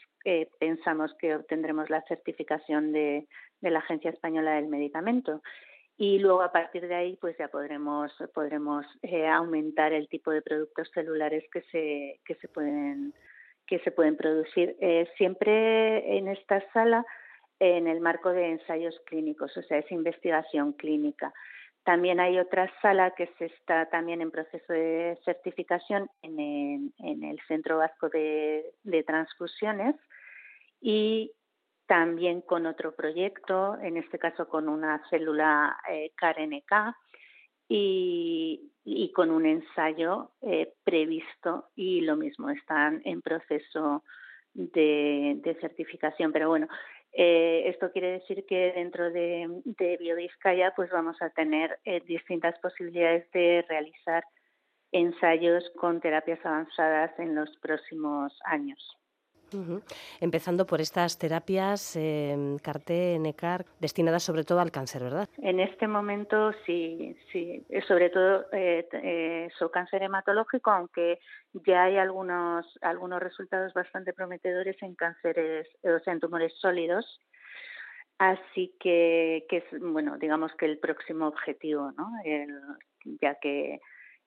[0.58, 3.28] pensamos que obtendremos la certificación de,
[3.60, 5.40] la Agencia Española del Medicamento.
[5.96, 8.84] Y luego a partir de ahí pues ya podremos podremos
[9.30, 13.14] aumentar el tipo de productos celulares que se que se pueden
[13.66, 14.76] que se pueden producir
[15.16, 17.04] siempre en esta sala
[17.58, 21.32] en el marco de ensayos clínicos o sea es investigación clínica.
[21.86, 27.78] También hay otra sala que se está también en proceso de certificación en el, Centro
[27.78, 28.74] Vasco de,
[29.06, 29.94] Transfusiones
[30.80, 31.30] y
[31.86, 36.72] también con otro proyecto, en este caso con una célula eh, CAR-NK
[37.68, 38.70] y,
[39.14, 44.04] con un ensayo eh, previsto y lo mismo, están en proceso
[44.52, 46.32] de, de certificación.
[46.32, 46.68] Pero bueno,
[47.12, 50.30] eh, esto quiere decir que dentro de, de
[50.76, 54.22] pues vamos a tener eh, distintas posibilidades de realizar
[54.92, 58.98] ensayos con terapias avanzadas en los próximos años.
[60.20, 65.28] Empezando por estas terapias eh, CAR-T, NECAR, destinadas sobre todo al cáncer, ¿verdad?
[65.38, 71.18] En este momento sí, sí, sobre todo eh, eh, su cáncer hematológico, aunque
[71.66, 77.20] ya hay algunos, algunos resultados bastante prometedores en cánceres, o sea, en tumores sólidos.
[78.18, 82.10] Así que, que es, bueno, digamos que el próximo objetivo, ¿no?
[83.20, 83.78] ya que,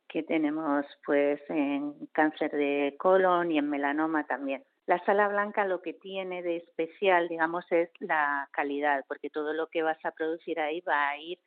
[0.07, 4.63] que tenemos pues en cáncer de colon y en melanoma también.
[4.89, 9.67] La sala blanca lo que tiene de especial, digamos, es la calidad, porque todo lo
[9.67, 11.37] que vas a producir ahí va a ir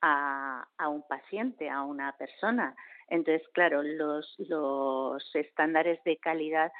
[0.00, 2.74] a, un paciente, a una persona.
[3.06, 6.72] Entonces, claro, los, los estándares de calidad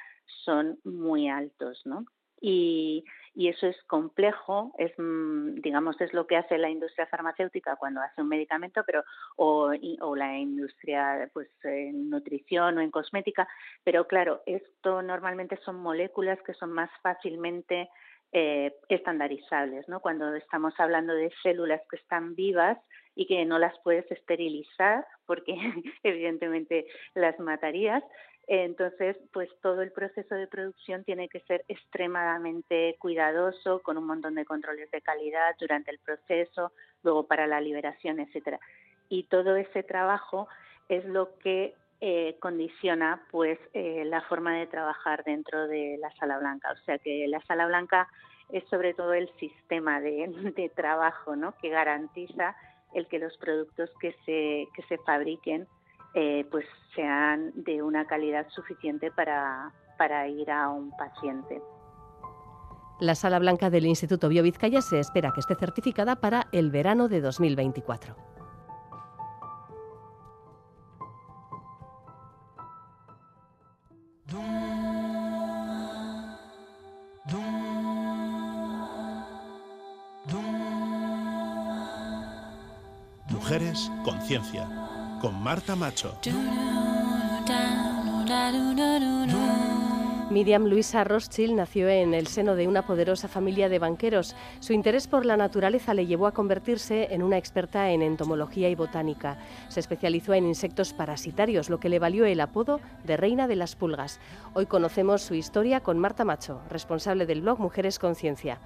[0.43, 2.03] son muy altos, ¿no?
[2.41, 3.05] Y,
[3.39, 8.01] y eso es complejo, es mm, digamos es lo que hace la industria farmacéutica cuando
[8.01, 9.01] hace un medicamento, pero
[9.37, 9.71] o,
[10.13, 13.47] la industria pues en nutrición o en cosmética,
[13.85, 17.89] pero claro, esto normalmente son moléculas que son más fácilmente
[18.33, 20.01] eh, estandarizables, ¿no?
[20.01, 22.77] Cuando estamos hablando de células que están vivas
[23.15, 25.55] y que no las puedes esterilizar porque
[26.03, 28.03] evidentemente las matarías,
[28.51, 34.33] entonces, pues todo el proceso de producción tiene que ser extremadamente cuidadoso, con un montón
[34.33, 36.71] de controles de calidad durante el proceso,
[37.03, 38.59] luego para la liberación, etcétera.
[39.07, 40.47] Y todo ese trabajo
[40.87, 46.39] es lo que eh, condiciona pues eh, la forma de trabajar dentro de la sala
[46.39, 46.71] blanca.
[46.71, 48.07] O sea que la sala blanca
[48.51, 51.55] es sobre todo el sistema de, de trabajo ¿no?
[51.61, 52.55] que garantiza
[52.95, 55.67] el que los productos que se, que se fabriquen
[56.13, 61.61] eh, pues sean de una calidad suficiente para, para ir a un paciente.
[62.99, 67.21] La sala blanca del Instituto Biovizcaya se espera que esté certificada para el verano de
[67.21, 68.15] 2024.
[83.29, 84.67] Mujeres Conciencia
[85.19, 86.15] con Marta Macho.
[90.29, 94.35] Miriam Luisa Rothschild nació en el seno de una poderosa familia de banqueros.
[94.59, 98.75] Su interés por la naturaleza le llevó a convertirse en una experta en entomología y
[98.75, 99.37] botánica.
[99.69, 103.75] Se especializó en insectos parasitarios, lo que le valió el apodo de Reina de las
[103.75, 104.19] Pulgas.
[104.53, 108.59] Hoy conocemos su historia con Marta Macho, responsable del blog Mujeres Conciencia.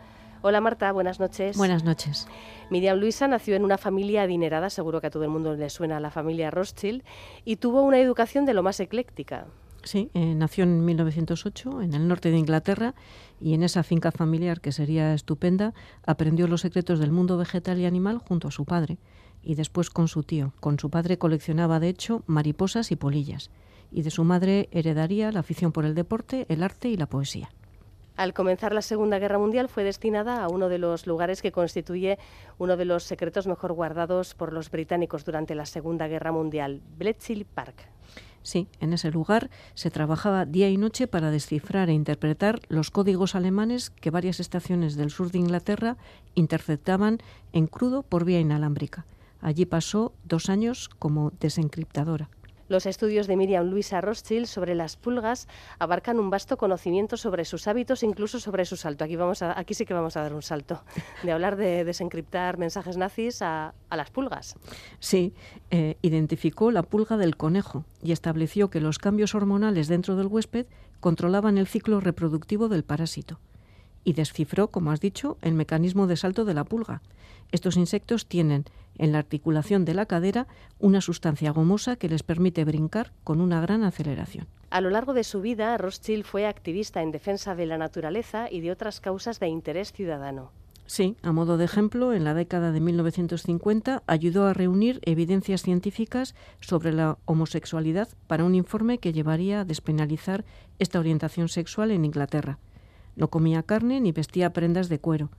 [0.45, 1.55] Hola Marta, buenas noches.
[1.55, 2.27] Buenas noches.
[2.69, 6.01] Miriam Luisa nació en una familia adinerada, seguro que a todo el mundo le suena
[6.01, 7.01] la familia Rothschild,
[7.45, 9.45] y tuvo una educación de lo más ecléctica.
[9.83, 12.93] Sí, eh, nació en 1908 en el norte de Inglaterra
[13.39, 15.73] y en esa finca familiar que sería estupenda
[16.05, 18.97] aprendió los secretos del mundo vegetal y animal junto a su padre
[19.41, 20.51] y después con su tío.
[20.59, 23.49] Con su padre coleccionaba de hecho mariposas y polillas
[23.93, 27.49] y de su madre heredaría la afición por el deporte, el arte y la poesía.
[28.15, 32.19] Al comenzar la Segunda Guerra Mundial fue destinada a uno de los lugares que constituye
[32.59, 37.43] uno de los secretos mejor guardados por los británicos durante la Segunda Guerra Mundial, Bletchley
[37.43, 37.89] Park.
[38.43, 43.33] Sí, en ese lugar se trabajaba día y noche para descifrar e interpretar los códigos
[43.35, 45.97] alemanes que varias estaciones del sur de Inglaterra
[46.35, 47.17] interceptaban
[47.51, 49.05] en crudo por vía inalámbrica.
[49.41, 52.29] Allí pasó dos años como desencriptadora.
[52.73, 57.67] Los estudios de Miriam Luisa Rothschild sobre las pulgas abarcan un vasto conocimiento sobre sus
[57.67, 59.03] hábitos, incluso sobre su salto.
[59.03, 60.83] Aquí, vamos aquí sí que vamos a dar un salto,
[61.21, 64.55] de hablar de desencriptar mensajes nazis a, las pulgas.
[64.97, 65.35] Sí,
[65.69, 70.65] eh, identificó la pulga del conejo y estableció que los cambios hormonales dentro del huésped
[70.99, 73.39] controlaban el ciclo reproductivo del parásito
[74.03, 77.01] y descifró, como has dicho, el mecanismo de salto de la pulga.
[77.51, 78.65] Estos insectos tienen
[78.97, 80.47] en la articulación de la cadera
[80.79, 84.47] una sustancia gomosa que les permite brincar con una gran aceleración.
[84.69, 88.61] A lo largo de su vida, Rothschild fue activista en defensa de la naturaleza y
[88.61, 90.51] de otras causas de interés ciudadano.
[90.85, 96.35] Sí, a modo de ejemplo, en la década de 1950 ayudó a reunir evidencias científicas
[96.59, 100.43] sobre la homosexualidad para un informe que llevaría a despenalizar
[100.79, 102.59] esta orientación sexual en Inglaterra.
[103.15, 105.29] No comía carne ni vestía prendas de cuero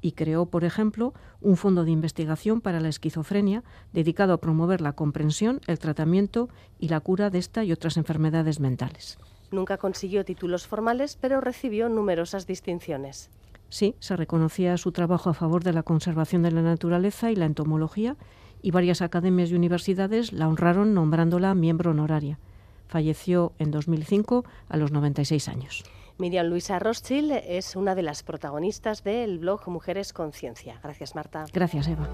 [0.00, 4.92] y creó, por ejemplo, un fondo de investigación para la esquizofrenia dedicado a promover la
[4.92, 6.48] comprensión, el tratamiento
[6.78, 9.18] y la cura de esta y otras enfermedades mentales.
[9.50, 13.30] Nunca consiguió títulos formales, pero recibió numerosas distinciones.
[13.68, 17.46] Sí, se reconocía su trabajo a favor de la conservación de la naturaleza y la
[17.46, 18.16] entomología,
[18.62, 22.38] y varias academias y universidades la honraron nombrándola miembro honoraria.
[22.88, 25.84] Falleció en 2005 a los 96 años.
[26.18, 30.80] Miriam Luisa Rothschild es una de las protagonistas del blog Mujeres Conciencia.
[30.82, 31.44] Gracias, Marta.
[31.52, 32.08] Gracias, Eva.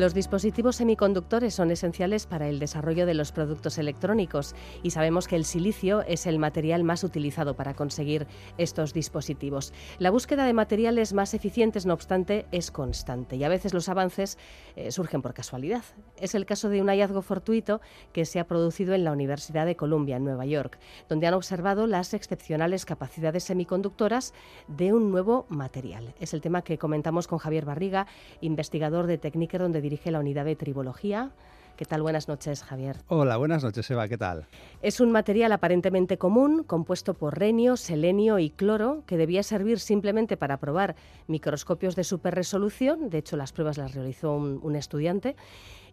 [0.00, 5.36] Los dispositivos semiconductores son esenciales para el desarrollo de los productos electrónicos y sabemos que
[5.36, 9.74] el silicio es el material más utilizado para conseguir estos dispositivos.
[9.98, 14.38] La búsqueda de materiales más eficientes, no obstante, es constante y a veces los avances
[14.74, 15.84] eh, surgen por casualidad.
[16.16, 17.82] Es el caso de un hallazgo fortuito
[18.14, 20.78] que se ha producido en la Universidad de Columbia, en Nueva York,
[21.10, 24.32] donde han observado las excepcionales capacidades semiconductoras
[24.66, 26.14] de un nuevo material.
[26.20, 28.06] Es el tema que comentamos con Javier Barriga,
[28.40, 31.32] investigador de Techniker, donde dirige la unidad de tribología.
[31.76, 32.02] ¿Qué tal?
[32.02, 32.98] Buenas noches, Javier.
[33.08, 34.06] Hola, buenas noches, Eva.
[34.06, 34.46] ¿Qué tal?
[34.82, 40.36] Es un material aparentemente común, compuesto por renio, selenio y cloro, que debía servir simplemente
[40.36, 40.94] para probar
[41.26, 43.10] microscopios de superresolución.
[43.10, 45.34] De hecho, las pruebas las realizó un estudiante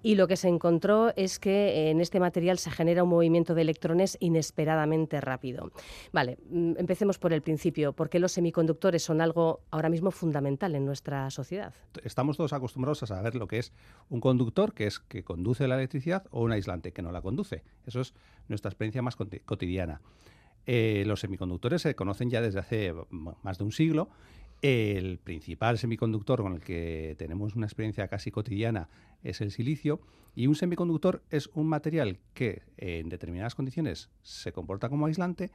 [0.01, 3.61] y lo que se encontró es que en este material se genera un movimiento de
[3.61, 5.71] electrones inesperadamente rápido.
[6.11, 7.93] Vale, mm, empecemos por el principio.
[7.93, 11.73] ¿Por qué los semiconductores son algo ahora mismo fundamental en nuestra sociedad?
[12.03, 13.73] Estamos todos acostumbrados a saber lo que es
[14.09, 17.63] un conductor, que es que conduce la electricidad, o un aislante, que no la conduce.
[17.85, 18.13] Eso es
[18.47, 20.01] nuestra experiencia más cotidiana.
[20.65, 24.09] Eh, los semiconductores se conocen ya desde hace más de un siglo
[24.61, 28.89] el principal semiconductor con el que tenemos una experiencia casi cotidiana
[29.23, 30.01] es el silicio
[30.35, 35.51] y un semiconductor es un material que en determinadas condiciones se comporta como aislante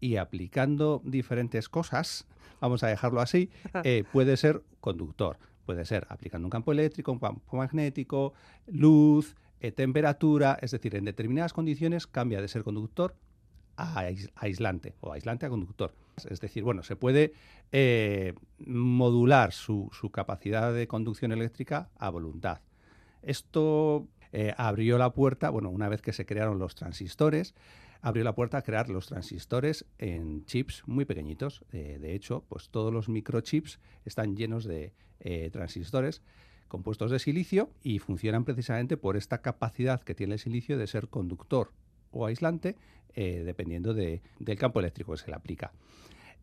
[0.00, 2.26] y aplicando diferentes cosas,
[2.60, 3.50] vamos a dejarlo así,
[3.84, 5.38] eh, puede ser conductor.
[5.64, 8.34] Puede ser aplicando un campo eléctrico, un campo magnético,
[8.66, 13.16] luz, eh, temperatura, es decir, en determinadas condiciones cambia de ser conductor
[13.76, 15.94] a aislante o aislante a conductor.
[16.28, 17.32] Es decir, bueno, se puede
[17.72, 22.60] eh, modular su, capacidad de conducción eléctrica a voluntad.
[23.22, 27.54] Esto eh, abrió la puerta, bueno, una vez que se crearon los transistores,
[28.00, 31.64] abrió la puerta a crear los transistores en chips muy pequeñitos.
[31.72, 34.92] Eh, de hecho, pues todos los microchips están llenos de
[35.52, 36.20] transistores
[36.68, 41.08] compuestos de silicio y funcionan precisamente por esta capacidad que tiene el silicio de ser
[41.08, 41.70] conductor
[42.14, 42.76] o aislante
[43.14, 44.20] eh, dependiendo del
[44.58, 45.72] campo eléctrico que se le aplica.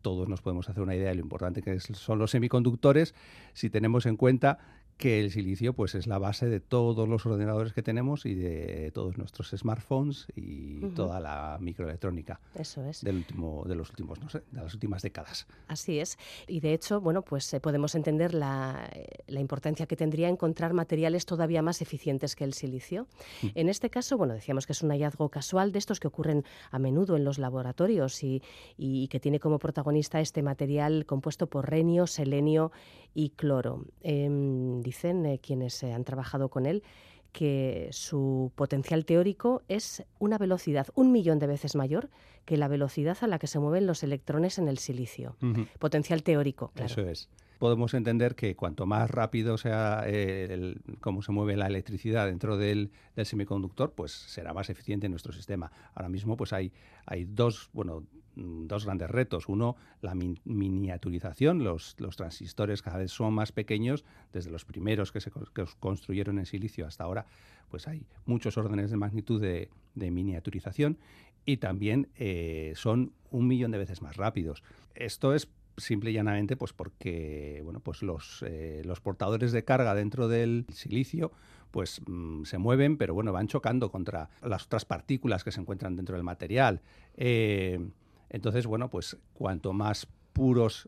[0.02, 3.14] Todos nos podemos hacer una idea de lo importante que son los semiconductores.
[3.54, 4.60] Si tenemos en cuenta
[4.98, 8.92] que el silicio pues es la base de todos los ordenadores que tenemos y de
[8.92, 12.40] todos nuestros smartphones y toda la microelectrónica.
[12.56, 13.02] Eso es.
[13.02, 15.48] Del último, de los últimos, no sé, de las últimas décadas.
[15.68, 16.18] Así es.
[16.48, 18.90] Y de hecho, bueno, pues eh, podemos entender la,
[19.28, 23.08] la, importancia que tendría encontrar materiales todavía más eficientes que el silicio.
[23.42, 23.48] Mm.
[23.56, 26.80] En este caso, bueno, decíamos que es un hallazgo casual de estos que ocurren a
[26.80, 28.44] menudo en los laboratorios y,
[28.78, 32.72] y que tiene como protagonista este material compuesto por renio, selenio
[33.14, 33.86] y cloro.
[34.02, 36.84] Em, dicen eh, quienes han trabajado con él
[37.32, 42.10] que su potencial teórico es una velocidad un millón de veces mayor
[42.44, 45.38] que la velocidad a la que se mueven los electrones en el silicio.
[45.80, 46.92] Potencial teórico, claro.
[46.92, 47.30] Eso es.
[47.62, 50.04] Podemos entender que cuanto más rápido sea
[51.00, 52.90] cómo se mueve la electricidad dentro del,
[53.24, 55.72] semiconductor, pues será más eficiente nuestro sistema.
[55.94, 56.74] Ahora mismo, pues hay,
[58.36, 59.48] Mm, dos grandes retos.
[59.48, 61.64] Uno, la miniaturización.
[61.64, 65.30] Los, los, transistores cada vez son más pequeños, desde los primeros que se
[65.80, 67.28] construyeron en silicio hasta ahora,
[67.70, 70.98] pues hay muchos órdenes de magnitud de, miniaturización
[71.46, 74.64] y también eh, son un millón de veces más rápidos.
[74.96, 75.48] Esto es
[75.78, 80.66] simple y llanamente pues porque bueno pues los, eh, los portadores de carga dentro del
[80.74, 81.32] silicio
[81.72, 85.96] pues mm, se mueven pero bueno van chocando contra las otras partículas que se encuentran
[85.96, 86.82] dentro del material
[87.16, 87.80] eh,
[88.32, 90.88] entonces, bueno, pues cuanto más puros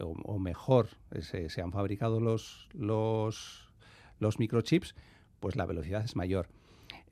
[0.00, 0.90] o, mejor
[1.20, 3.72] se, han fabricado los, los,
[4.18, 4.94] los microchips,
[5.40, 6.48] pues la velocidad es mayor.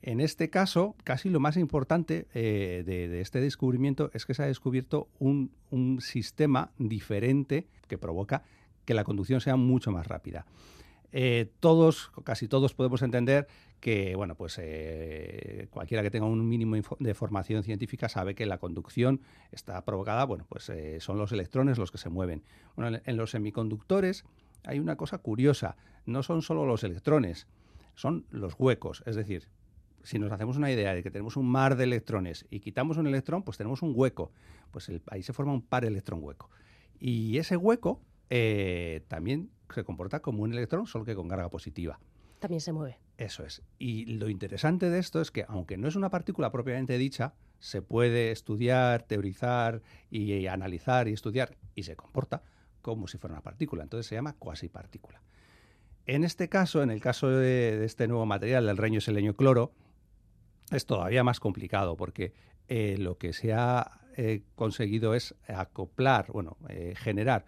[0.03, 4.47] En este caso, casi lo más importante eh, de, este descubrimiento es que se ha
[4.47, 5.51] descubierto un,
[5.99, 8.43] sistema diferente que provoca
[8.85, 10.45] que la conducción sea mucho más rápida.
[11.13, 13.47] Eh, todos, casi todos podemos entender
[13.79, 18.57] que, bueno, pues eh, cualquiera que tenga un mínimo de formación científica sabe que la
[18.57, 19.21] conducción
[19.51, 22.43] está provocada, bueno, pues son los electrones los que se mueven.
[22.77, 24.25] En los semiconductores
[24.63, 27.47] hay una cosa curiosa, no son solo los electrones,
[27.95, 29.47] son los huecos, es decir,
[30.03, 33.07] si nos hacemos una idea de que tenemos un mar de electrones y quitamos un
[33.07, 34.31] electrón, pues tenemos un hueco,
[34.71, 36.49] pues ahí se forma un par electrón hueco.
[36.99, 38.01] Y ese hueco
[39.07, 41.99] también se comporta como un electrón, solo que con carga positiva.
[42.39, 42.97] También se mueve.
[43.17, 43.61] Eso es.
[43.77, 47.83] Y lo interesante de esto es que, aunque no es una partícula propiamente dicha, se
[47.83, 52.41] puede estudiar, teorizar y, analizar y estudiar y se comporta
[52.81, 53.83] como si fuera una partícula.
[53.83, 55.21] Entonces se llama cuasipartícula.
[56.07, 59.71] En este caso, en el caso de, este nuevo material, del reño selenio cloro,
[60.71, 62.33] es todavía más complicado porque
[62.67, 67.45] eh, lo que se ha eh, conseguido es acoplar, bueno, eh, generar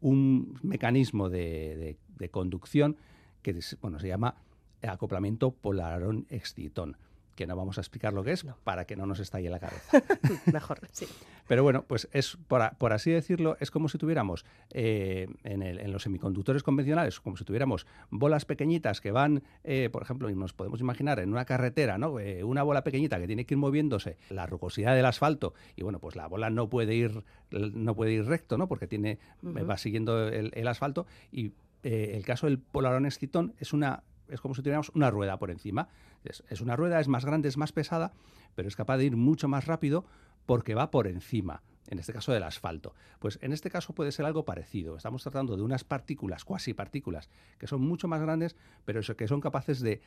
[0.00, 1.98] un mecanismo de,
[2.30, 2.96] conducción
[3.42, 4.36] que bueno, se llama
[4.82, 6.96] acoplamiento polarón-excitón
[7.34, 10.02] que no vamos a explicar lo que es para que no nos estalle la cabeza.
[10.52, 11.06] Mejor, sí.
[11.46, 16.62] Pero bueno, pues es, por, así decirlo, es como si tuviéramos eh, en, los semiconductores
[16.62, 21.18] convencionales, como si tuviéramos bolas pequeñitas que van, eh, por ejemplo, y nos podemos imaginar
[21.18, 22.18] en una carretera, ¿no?
[22.20, 25.98] Eh, una bola pequeñita que tiene que ir moviéndose, la rugosidad del asfalto, y bueno,
[25.98, 28.68] pues la bola no puede ir, no puede ir recto, ¿no?
[28.68, 31.52] Porque tiene, va siguiendo el, asfalto, y
[31.82, 35.88] el caso del polarón excitón es una es como si tuviéramos una rueda por encima.
[36.24, 38.12] Es, una rueda, es más grande, es más pesada,
[38.54, 40.04] pero es capaz de ir mucho más rápido
[40.46, 42.94] porque va por encima en este caso del asfalto.
[43.18, 44.96] Pues en este caso puede ser algo parecido.
[44.96, 49.40] Estamos tratando de unas partículas, cuasi partículas, que son mucho más grandes, pero que son
[49.40, 50.00] capaces de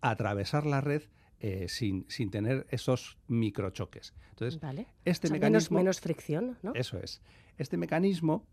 [0.00, 1.02] atravesar la red
[1.40, 4.14] eh, sin, sin, tener esos microchoques.
[4.30, 4.60] Entonces,
[5.04, 5.78] este mecanismo.
[5.78, 6.72] Menos, menos, fricción, ¿no?
[6.74, 7.20] Eso es.
[7.58, 8.46] Este mecanismo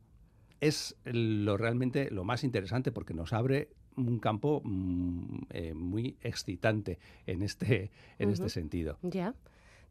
[0.60, 7.00] es lo realmente lo más interesante porque nos abre un campo mm, eh, muy excitante
[7.26, 8.98] en este, en este sentido.
[9.02, 9.34] Ya.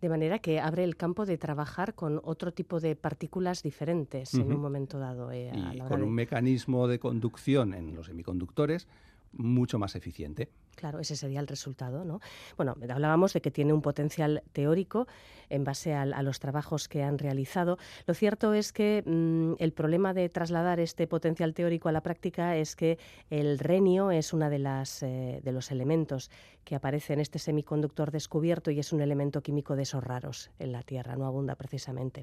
[0.01, 4.53] De manera que abre el campo de trabajar con otro tipo de partículas diferentes en
[4.53, 5.33] un momento dado.
[5.33, 8.87] Eh, y con un mecanismo de conducción en los semiconductores
[9.33, 10.49] mucho más eficiente.
[10.75, 12.21] Claro, ese sería el resultado, ¿no?
[12.57, 15.07] Bueno, hablábamos de que tiene un potencial teórico
[15.51, 17.79] en base a, los trabajos que han realizado.
[18.07, 22.57] Lo cierto es que mm, el problema de trasladar este potencial teórico a la práctica
[22.57, 22.99] es que
[23.31, 26.31] el renio es uno de, las, eh, de los elementos
[26.65, 30.73] que aparece en este semiconductor descubierto y es un elemento químico de esos raros en
[30.73, 32.23] la Tierra, no abunda precisamente.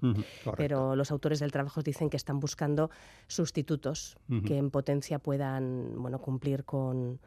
[0.55, 2.91] Pero los autores del trabajo dicen que están buscando
[3.27, 7.19] sustitutos que en potencia puedan bueno, cumplir con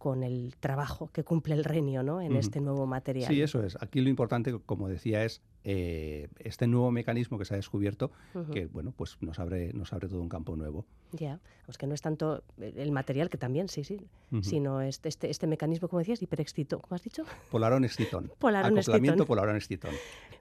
[0.00, 2.22] con el trabajo que cumple el renio ¿no?
[2.22, 3.28] en este nuevo material.
[3.30, 3.76] Sí, eso es.
[3.82, 8.10] Aquí lo importante, como decía, es eh, este nuevo mecanismo que se ha descubierto,
[8.52, 10.86] que bueno, pues nos abre, nos abre todo un campo nuevo.
[11.12, 14.00] Ya, pues que no es tanto el material, que también, sí, sí,
[14.42, 17.24] sino este, este, este, mecanismo, como decías, hiperexcitón, ¿cómo has dicho?
[17.50, 18.30] Polarón-excitón.
[18.38, 19.26] Polarón-excitón.
[19.26, 19.90] polarón-excitón.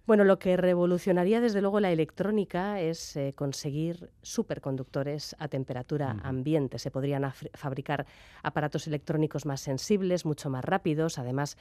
[0.05, 6.79] Bueno, lo que revolucionaría desde luego la electrónica es eh, conseguir superconductores a temperatura ambiente.
[6.79, 8.07] Se podrían fabricar
[8.41, 11.19] aparatos electrónicos más sensibles, mucho más rápidos.
[11.19, 11.57] Además,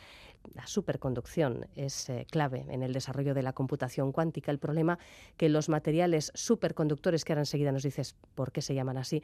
[0.55, 4.51] la superconducción es eh, clave en el desarrollo de la computación cuántica.
[4.51, 4.99] El problema
[5.37, 9.23] que los materiales superconductores, que ahora enseguida nos dices por qué se llaman así,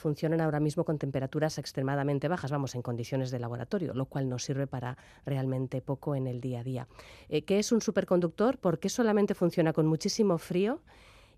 [0.00, 4.44] funcionan ahora mismo con temperaturas extremadamente bajas, vamos, en condiciones de laboratorio, lo cual nos
[4.44, 4.96] sirve para
[5.26, 6.88] realmente poco en el día a día.
[7.28, 8.58] Eh, ¿Qué es un superconductor?
[8.58, 10.80] ¿Por qué solamente funciona con muchísimo frío?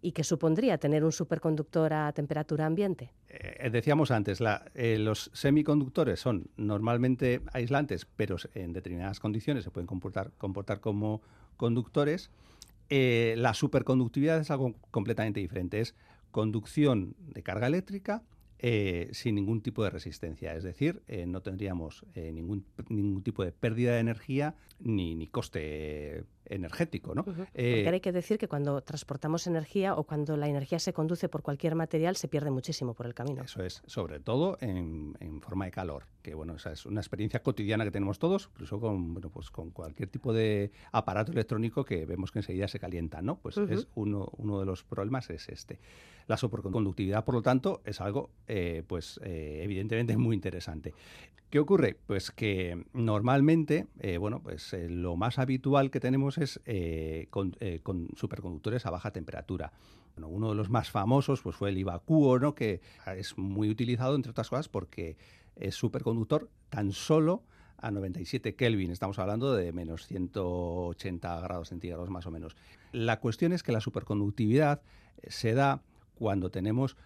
[0.05, 3.13] ¿Y qué supondría tener un superconductor a temperatura ambiente?
[3.29, 4.41] Eh, decíamos antes,
[4.75, 11.23] eh, los semiconductores son normalmente aislantes, pero en determinadas condiciones se pueden comportar, comportar como
[11.57, 12.31] conductores.
[12.91, 15.81] la superconductividad es algo completamente diferente.
[15.81, 15.95] Es
[16.31, 18.23] conducción de carga eléctrica
[18.65, 20.55] eh, sin ningún tipo de resistencia.
[20.55, 25.27] Es decir, eh, no tendríamos eh, ningún, ningún tipo de pérdida de energía ni, ni
[25.27, 27.15] coste energético.
[27.15, 27.25] ¿no?
[27.25, 31.43] Porque hay que decir que cuando transportamos energía o cuando la energía se conduce por
[31.43, 33.43] cualquier material se pierde muchísimo por el camino.
[33.43, 37.85] Eso es, sobre todo en, forma de calor, que bueno, esa es una experiencia cotidiana
[37.85, 42.31] que tenemos todos, incluso con, bueno, pues con cualquier tipo de aparato electrónico que vemos
[42.31, 43.23] que enseguida se calienta.
[43.23, 43.39] ¿no?
[43.39, 45.79] Pues es uno, uno de los problemas es este.
[46.27, 50.95] La superconductividad, por lo tanto, es algo, eh, pues, eh, evidentemente muy interesante.
[51.53, 51.99] ¿Qué ocurre?
[52.07, 56.59] Pues que normalmente, eh, bueno, pues lo más habitual que tenemos es
[57.29, 57.55] con,
[58.17, 59.71] superconductores a baja temperatura.
[60.17, 62.55] uno de los más famosos pues, fue el Ivacuo, ¿no?
[62.55, 62.81] que
[63.19, 65.19] es muy utilizado, entre otras cosas, porque
[65.55, 67.43] es superconductor tan solo
[67.77, 68.91] a 97 Kelvin.
[68.91, 72.57] Estamos hablando de menos 180 grados centígrados más o menos.
[72.93, 74.81] La cuestión es que la superconductividad
[75.29, 75.83] se da
[76.15, 76.97] cuando tenemos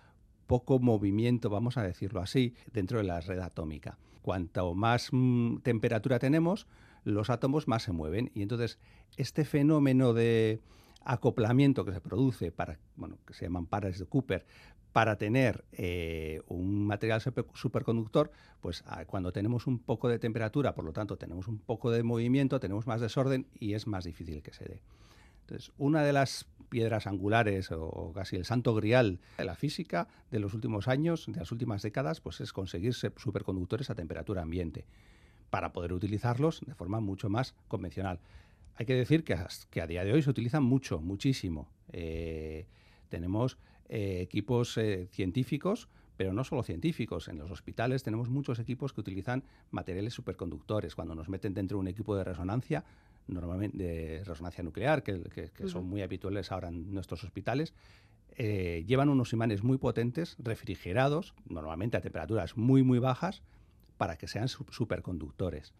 [0.47, 3.99] poco movimiento, vamos a decirlo así, dentro de la red atómica.
[4.23, 6.67] Cuanto más mm, temperatura tenemos,
[7.05, 8.79] los átomos más se mueven y entonces
[9.17, 10.61] este fenómeno de
[11.05, 14.45] acoplamiento que se produce para, bueno, que se llaman pares de Cooper,
[14.93, 17.21] para tener eh, un material
[17.53, 18.31] superconductor,
[18.63, 22.03] pues ah, cuando tenemos un poco de temperatura, por lo tanto tenemos un poco de
[22.03, 24.81] movimiento, tenemos más desorden y es más difícil que se dé.
[25.47, 30.41] Entonces, una de las piedras angulares o casi el santo grial de la física de
[30.41, 34.85] los últimos años, de las últimas décadas, pues es conseguir superconductores a temperatura ambiente
[35.51, 38.19] para poder utilizarlos de forma mucho más convencional.
[38.75, 41.69] Hay que decir que, a día de hoy se utilizan mucho, muchísimo.
[41.93, 42.67] Eh,
[43.09, 43.57] tenemos
[43.89, 47.29] eh, equipos eh, científicos, pero no solo científicos.
[47.29, 50.97] En los hospitales tenemos muchos equipos que utilizan materiales superconductores.
[50.97, 52.85] Cuando nos meten dentro de un equipo de resonancia,
[53.29, 57.75] normalmente de resonancia nuclear, que, son muy habituales ahora en nuestros hospitales,
[58.37, 63.43] eh, llevan unos imanes muy potentes, refrigerados, normalmente a temperaturas muy, muy bajas,
[63.97, 65.73] para que sean superconductores.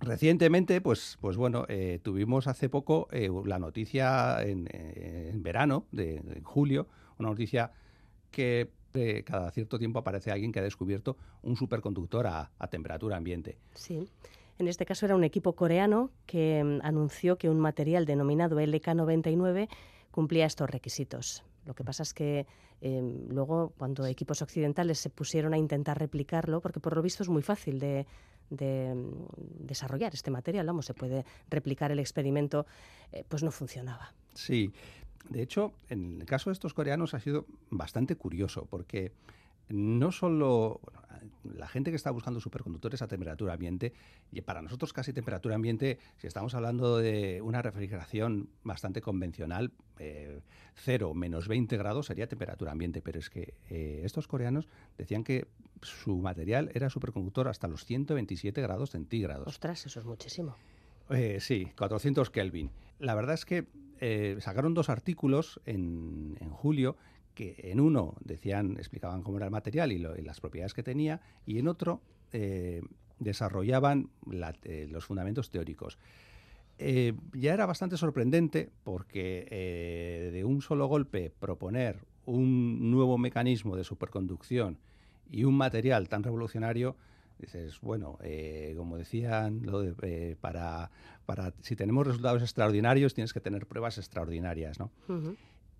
[0.00, 4.64] Recientemente, pues, pues bueno, eh, tuvimos hace poco eh, la noticia en,
[5.42, 7.72] verano, de, en julio, una noticia
[8.30, 8.70] que
[9.24, 13.58] cada cierto tiempo aparece alguien que ha descubierto un superconductor a, a temperatura ambiente.
[13.74, 14.08] Sí.
[14.58, 19.68] En este caso era un equipo coreano que mm, anunció que un material denominado LK99
[20.10, 21.42] cumplía estos requisitos.
[21.66, 22.46] Lo que pasa es que
[22.80, 27.28] em, luego, cuando equipos occidentales se pusieron a intentar replicarlo, porque por lo visto es
[27.28, 28.06] muy fácil de,
[28.50, 32.66] mm, desarrollar este material, vamos, se puede replicar el experimento,
[33.12, 34.14] eh, pues no funcionaba.
[34.34, 34.72] Sí,
[35.30, 39.12] de hecho, en el caso de estos coreanos ha sido bastante curioso, porque
[39.68, 40.80] no solo
[41.42, 43.92] la gente que está buscando superconductores a temperatura ambiente,
[44.30, 50.40] y para nosotros casi temperatura ambiente, si estamos hablando de una refrigeración bastante convencional, eh,
[50.76, 55.48] 0 menos 20 grados sería temperatura ambiente, pero es que eh, estos coreanos decían que
[55.82, 59.46] su material era superconductor hasta los 127 grados centígrados.
[59.46, 60.56] Ostras, eso es muchísimo.
[61.10, 62.70] Eh, sí, 400 Kelvin.
[62.98, 63.66] La verdad es que
[64.00, 66.96] eh, sacaron dos artículos en, en julio
[67.34, 71.58] que en uno decían, explicaban cómo era el material y, las propiedades que tenía, y
[71.58, 72.00] en otro
[72.32, 72.82] eh,
[73.18, 74.10] desarrollaban
[74.62, 75.98] eh, los fundamentos teóricos.
[76.78, 83.84] Eh, ya era bastante sorprendente porque de un solo golpe proponer un nuevo mecanismo de
[83.84, 84.78] superconducción
[85.30, 86.96] y un material tan revolucionario,
[87.38, 88.18] dices, bueno,
[88.76, 89.62] como decían,
[90.40, 90.90] para,
[91.26, 94.90] para, si tenemos resultados extraordinarios tienes que tener pruebas extraordinarias, ¿no?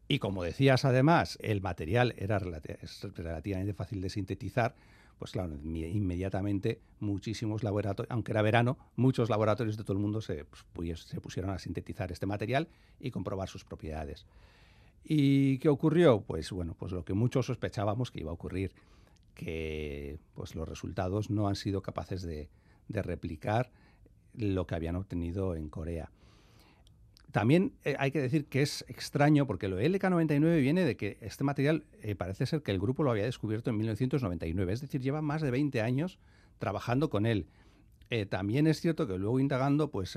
[0.07, 4.75] Y como decías además, el material era relativamente fácil de sintetizar,
[5.19, 10.45] pues claro, inmediatamente muchísimos laboratorios, aunque era verano, muchos laboratorios de todo el mundo se,
[10.75, 12.69] pues, se pusieron a sintetizar este material
[13.01, 14.27] y comprobar sus propiedades.
[15.05, 16.21] ¿Y qué ocurrió?
[16.23, 18.73] Pues bueno, pues lo que muchos sospechábamos que iba a ocurrir,
[19.35, 22.49] que pues los resultados no han sido capaces de
[22.89, 23.71] replicar
[24.35, 26.11] lo que habían obtenido en Corea.
[27.35, 31.43] También eh, hay que decir que es extraño porque lo LK99 viene de que este
[31.43, 35.21] material eh, parece ser que el grupo lo había descubierto en 1999, es decir, lleva
[35.21, 36.21] más de 20 años
[36.61, 37.49] trabajando con él.
[38.09, 40.17] Eh, también es cierto que luego indagando, pues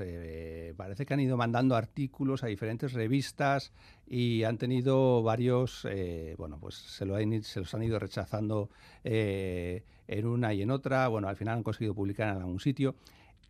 [0.76, 3.72] parece que han ido mandando artículos a diferentes revistas
[4.06, 5.88] y han tenido varios,
[6.36, 8.70] bueno, pues se, lo se, los han ido rechazando
[9.02, 11.08] en una y en otra.
[11.08, 12.94] Bueno, al final han conseguido publicar en algún sitio.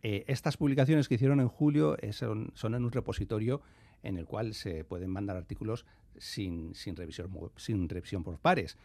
[0.01, 3.61] Eh, estas publicaciones que hicieron en julio eh, son, en un repositorio
[4.01, 5.85] en el cual se pueden mandar artículos
[6.17, 8.77] sin, revisión, sin revisión por pares.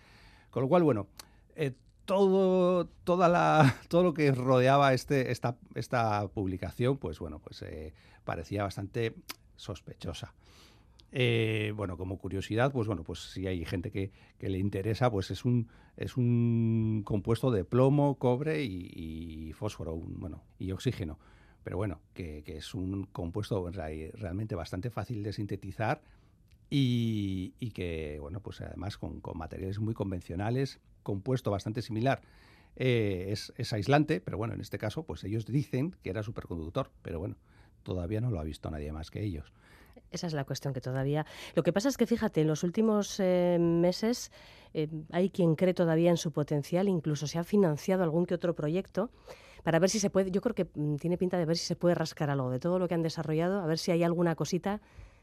[0.50, 1.06] Con lo cual, bueno,
[1.54, 1.72] eh,
[2.04, 7.64] todo, todo lo que rodeaba este, esta, esta publicación, pues bueno, pues
[8.24, 9.14] parecía bastante
[9.56, 10.34] sospechosa.
[11.16, 14.10] Eh, bueno, como curiosidad, pues bueno, pues si hay gente que,
[14.40, 20.72] le interesa, pues es un, es un compuesto de plomo, cobre y, fósforo, bueno, y
[20.72, 21.20] oxígeno.
[21.62, 26.02] Pero bueno, que, es un compuesto realmente bastante fácil de sintetizar
[26.68, 32.22] y, que, bueno, pues además con, materiales muy convencionales, compuesto bastante similar.
[32.74, 36.90] Eh, es, es, aislante, pero bueno, en este caso, pues ellos dicen que era superconductor,
[37.02, 37.36] pero bueno,
[37.84, 39.52] todavía no lo ha visto nadie más que ellos.
[40.10, 41.26] Esa es la cuestión que todavía.
[41.54, 44.30] Lo que pasa es que, fíjate, en los últimos eh, meses
[44.72, 48.54] eh, hay quien cree todavía en su potencial, incluso se ha financiado algún que otro
[48.54, 49.10] proyecto
[49.64, 50.30] para ver si se puede.
[50.30, 52.78] Yo creo que mm, tiene pinta de ver si se puede rascar algo de todo
[52.78, 54.80] lo que han desarrollado, a ver si hay alguna cosita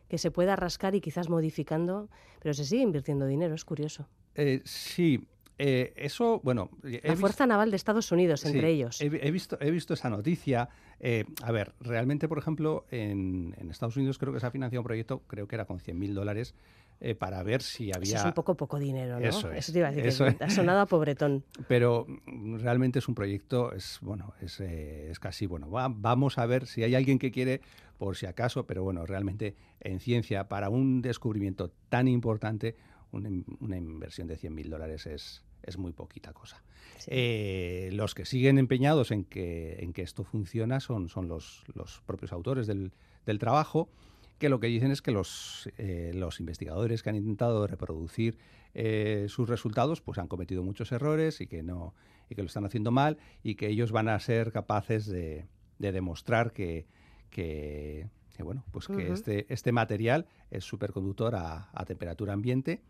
[0.10, 2.10] que se pueda rascar y quizás modificando,
[2.42, 4.10] pero se sigue invirtiendo dinero, es curioso.
[4.36, 5.26] Eh, sí,
[5.64, 6.72] eh, eso, bueno...
[6.82, 9.00] La Fuerza Naval de Estados Unidos, entre ellos.
[9.00, 10.70] He, visto, he visto esa noticia.
[11.00, 14.86] Eh, a ver, realmente, por ejemplo, en, Estados Unidos creo que se ha financiado un
[14.86, 16.56] proyecto, creo que era con 100.000 dólares,
[17.00, 18.16] eh, para ver si había...
[18.16, 19.28] Eso es un poco poco dinero, ¿no?
[19.28, 21.44] Eso, es, te iba a decir, que ha sonado a pobretón.
[21.68, 26.66] Pero mm, realmente es un proyecto, es bueno, es, es casi, bueno, vamos a ver
[26.66, 27.62] si hay alguien que quiere,
[28.00, 32.76] por si acaso, pero bueno, realmente en ciencia, para un descubrimiento tan importante,
[33.12, 36.64] una, una inversión de 100.000 dólares es, es muy poquita cosa.
[37.08, 42.02] Eh, los que siguen empeñados en que, en que esto funciona son, son los, los
[42.06, 42.92] propios autores del,
[43.26, 43.90] del, trabajo,
[44.38, 48.38] que lo que dicen es que los, eh, los investigadores que han intentado reproducir
[48.74, 51.94] eh, sus resultados pues han cometido muchos errores y que, no,
[52.30, 55.46] y que lo están haciendo mal y que ellos van a ser capaces de,
[55.80, 56.86] de demostrar que,
[57.30, 58.08] que,
[58.40, 62.82] bueno, pues que este, este material es superconductor a, a temperatura ambiente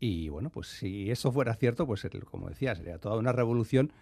[0.00, 3.92] y bueno, pues si eso fuera cierto, pues como decía, sería toda una revolución,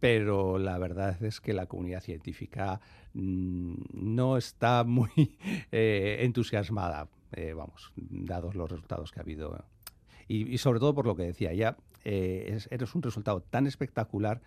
[0.00, 2.80] pero la verdad es que la comunidad científica
[3.14, 5.10] mm, no está muy
[5.72, 9.64] eh, entusiasmada, eh, vamos, dados los resultados que ha habido.
[10.26, 14.42] Y, sobre todo por lo que decía ya, eh, es, un resultado tan espectacular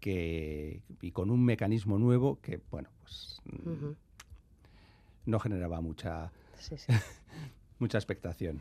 [0.00, 3.40] que, y con un mecanismo nuevo que, bueno, pues
[5.26, 6.32] no generaba mucha,
[7.78, 8.60] mucha expectación.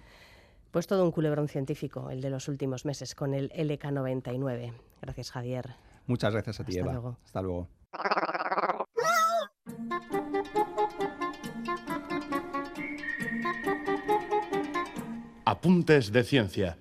[0.72, 4.74] Pues todo un culebrón científico, el de los últimos meses, con el LK99.
[5.02, 5.76] Gracias, Javier.
[6.06, 6.92] Muchas gracias a ti, Eva.
[6.92, 7.18] Luego.
[7.26, 7.68] Hasta luego.
[15.46, 16.78] Apuntes de ciencia.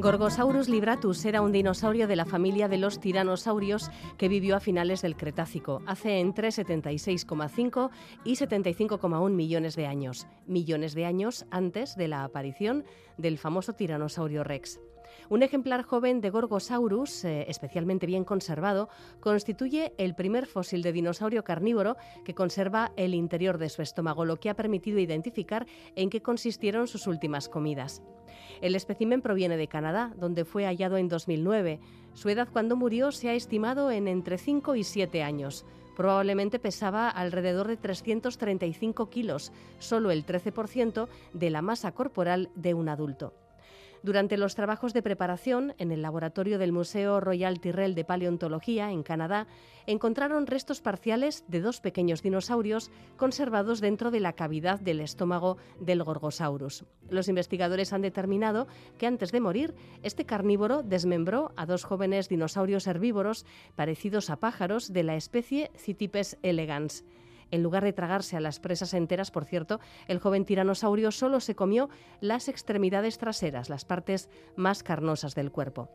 [0.00, 5.02] Gorgosaurus libratus era un dinosaurio de la familia de los tiranosaurios que vivió a finales
[5.02, 7.90] del Cretácico, hace entre 76,5
[8.24, 12.84] y 75,1 millones de años, millones de años antes de la aparición
[13.18, 14.80] del famoso tiranosaurio rex.
[15.30, 18.88] Un ejemplar joven de Gorgosaurus, eh, especialmente bien conservado,
[19.20, 24.40] constituye el primer fósil de dinosaurio carnívoro que conserva el interior de su estómago, lo
[24.40, 28.02] que ha permitido identificar en qué consistieron sus últimas comidas.
[28.60, 31.78] El espécimen proviene de Canadá, donde fue hallado en 2009.
[32.12, 35.64] Su edad cuando murió se ha estimado en entre 5 y 7 años.
[35.96, 42.88] Probablemente pesaba alrededor de 335 kilos, solo el 13% de la masa corporal de un
[42.88, 43.32] adulto.
[44.02, 49.02] Durante los trabajos de preparación en el laboratorio del Museo Royal Tyrrell de Paleontología, en
[49.02, 49.46] Canadá,
[49.86, 56.02] encontraron restos parciales de dos pequeños dinosaurios conservados dentro de la cavidad del estómago del
[56.02, 56.84] Gorgosaurus.
[57.10, 62.86] Los investigadores han determinado que antes de morir, este carnívoro desmembró a dos jóvenes dinosaurios
[62.86, 63.44] herbívoros
[63.76, 67.04] parecidos a pájaros de la especie Cytipes elegans.
[67.50, 71.54] En lugar de tragarse a las presas enteras, por cierto, el joven tiranosaurio solo se
[71.54, 71.88] comió
[72.20, 75.88] las extremidades traseras, las partes más carnosas del cuerpo.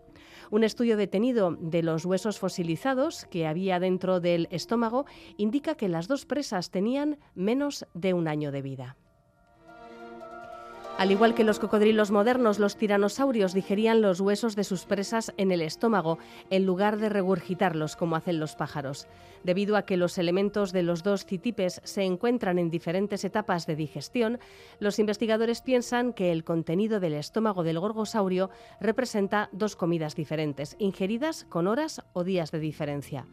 [0.51, 5.05] Un estudio detenido de los huesos fosilizados que había dentro del estómago
[5.37, 8.97] indica que las dos presas tenían menos de un año de vida.
[10.97, 15.51] Al igual que los cocodrilos modernos, los tiranosaurios digerían los huesos de sus presas en
[15.51, 16.19] el estómago
[16.49, 19.05] en lugar de regurgitarlos como hacen los pájaros.
[19.43, 23.75] Debido a que los elementos de los dos citipes se encuentran en diferentes etapas de
[23.75, 24.39] digestión,
[24.79, 31.45] los investigadores piensan que el contenido del estómago del gorgosaurio representa dos comidas diferentes, ingeridas
[31.49, 33.27] con horas o días de diferencia.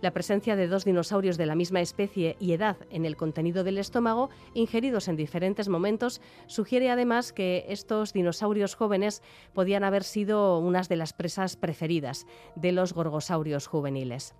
[0.00, 3.76] La presencia de dos dinosaurios de la misma especie y edad en el contenido del
[3.76, 9.22] estómago, ingeridos en diferentes momentos, sugiere además que estos dinosaurios jóvenes
[9.52, 12.26] podían haber sido unas de las presas preferidas
[12.56, 14.34] de los gorgosaurios juveniles.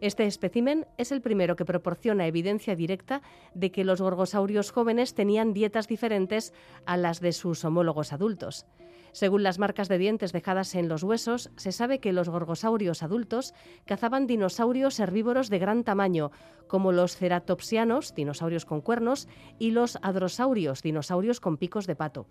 [0.00, 3.22] Este espécimen es el primero que proporciona evidencia directa
[3.54, 6.52] de que los gorgosaurios jóvenes tenían dietas diferentes
[6.86, 8.64] a las de sus homólogos adultos.
[9.12, 13.54] Según las marcas de dientes dejadas en los huesos, se sabe que los gorgosaurios adultos
[13.84, 16.30] cazaban dinosaurios herbívoros de gran tamaño,
[16.68, 22.26] como los ceratopsianos, dinosaurios con cuernos, y los adrosaurios, dinosaurios con picos de pato.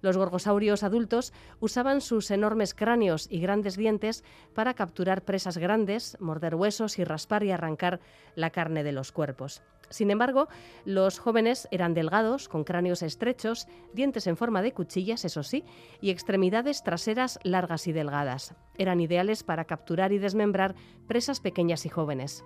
[0.00, 4.24] Los gorgosaurios adultos usaban sus enormes cráneos y grandes dientes
[4.54, 8.00] para capturar presas grandes, morder huesos y raspar y arrancar
[8.36, 9.62] la carne de los cuerpos.
[9.90, 10.48] Sin embargo,
[10.84, 15.64] los jóvenes eran delgados, con cráneos estrechos, dientes en forma de cuchillas, eso sí,
[16.00, 18.54] y extremidades traseras largas y delgadas.
[18.78, 20.76] Eran ideales para capturar y desmembrar
[21.08, 22.44] presas pequeñas y jóvenes.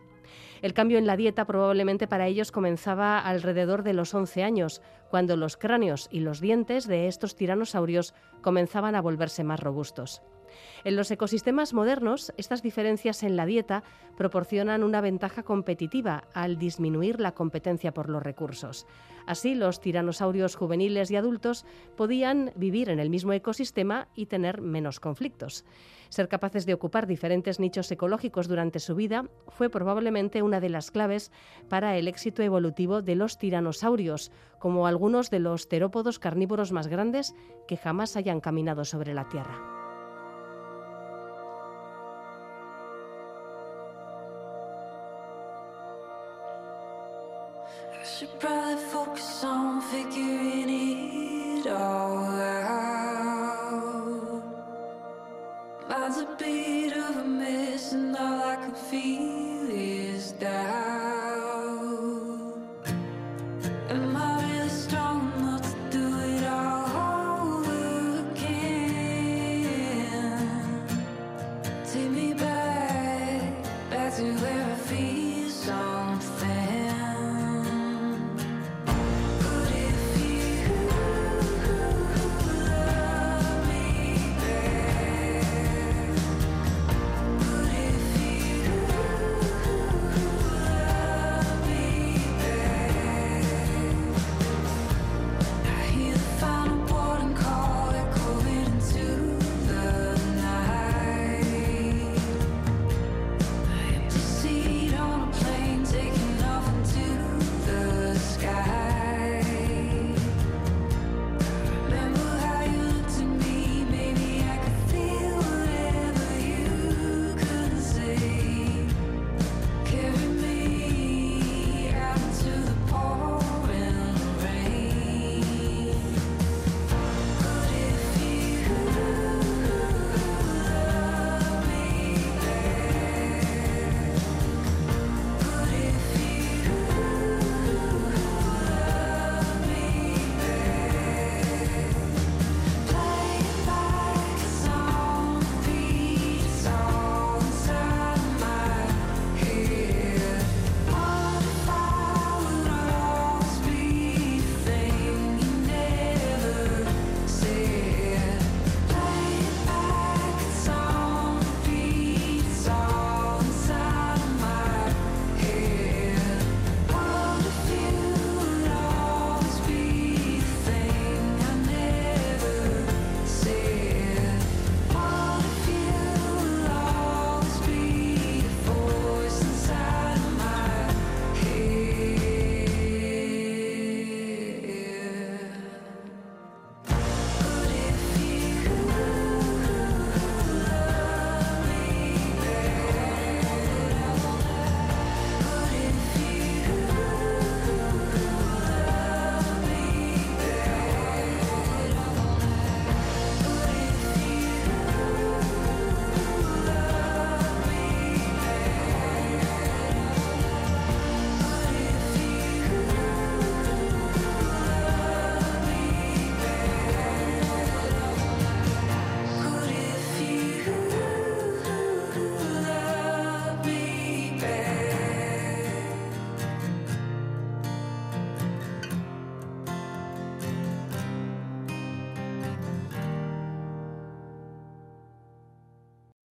[0.63, 4.81] El cambio en la dieta probablemente para ellos comenzaba alrededor de los 11 años,
[5.11, 10.23] cuando los cráneos y los dientes de estos tiranosaurios comenzaban a volverse más robustos.
[10.85, 13.83] En los ecosistemas modernos, estas diferencias en la dieta
[14.17, 18.87] proporcionan una ventaja competitiva al disminuir la competencia por los recursos.
[19.27, 21.65] Así, los tiranosaurios juveniles y adultos
[21.97, 25.65] podían vivir en el mismo ecosistema y tener menos conflictos.
[26.11, 30.91] Ser capaces de ocupar diferentes nichos ecológicos durante su vida fue probablemente una de las
[30.91, 31.33] claves
[31.69, 37.35] para el éxito evolutivo de los tiranosaurios, como algunos de los terópodos carnívoros más grandes
[37.67, 39.74] que jamás hayan caminado sobre la Tierra.
[49.95, 50.84] On figuring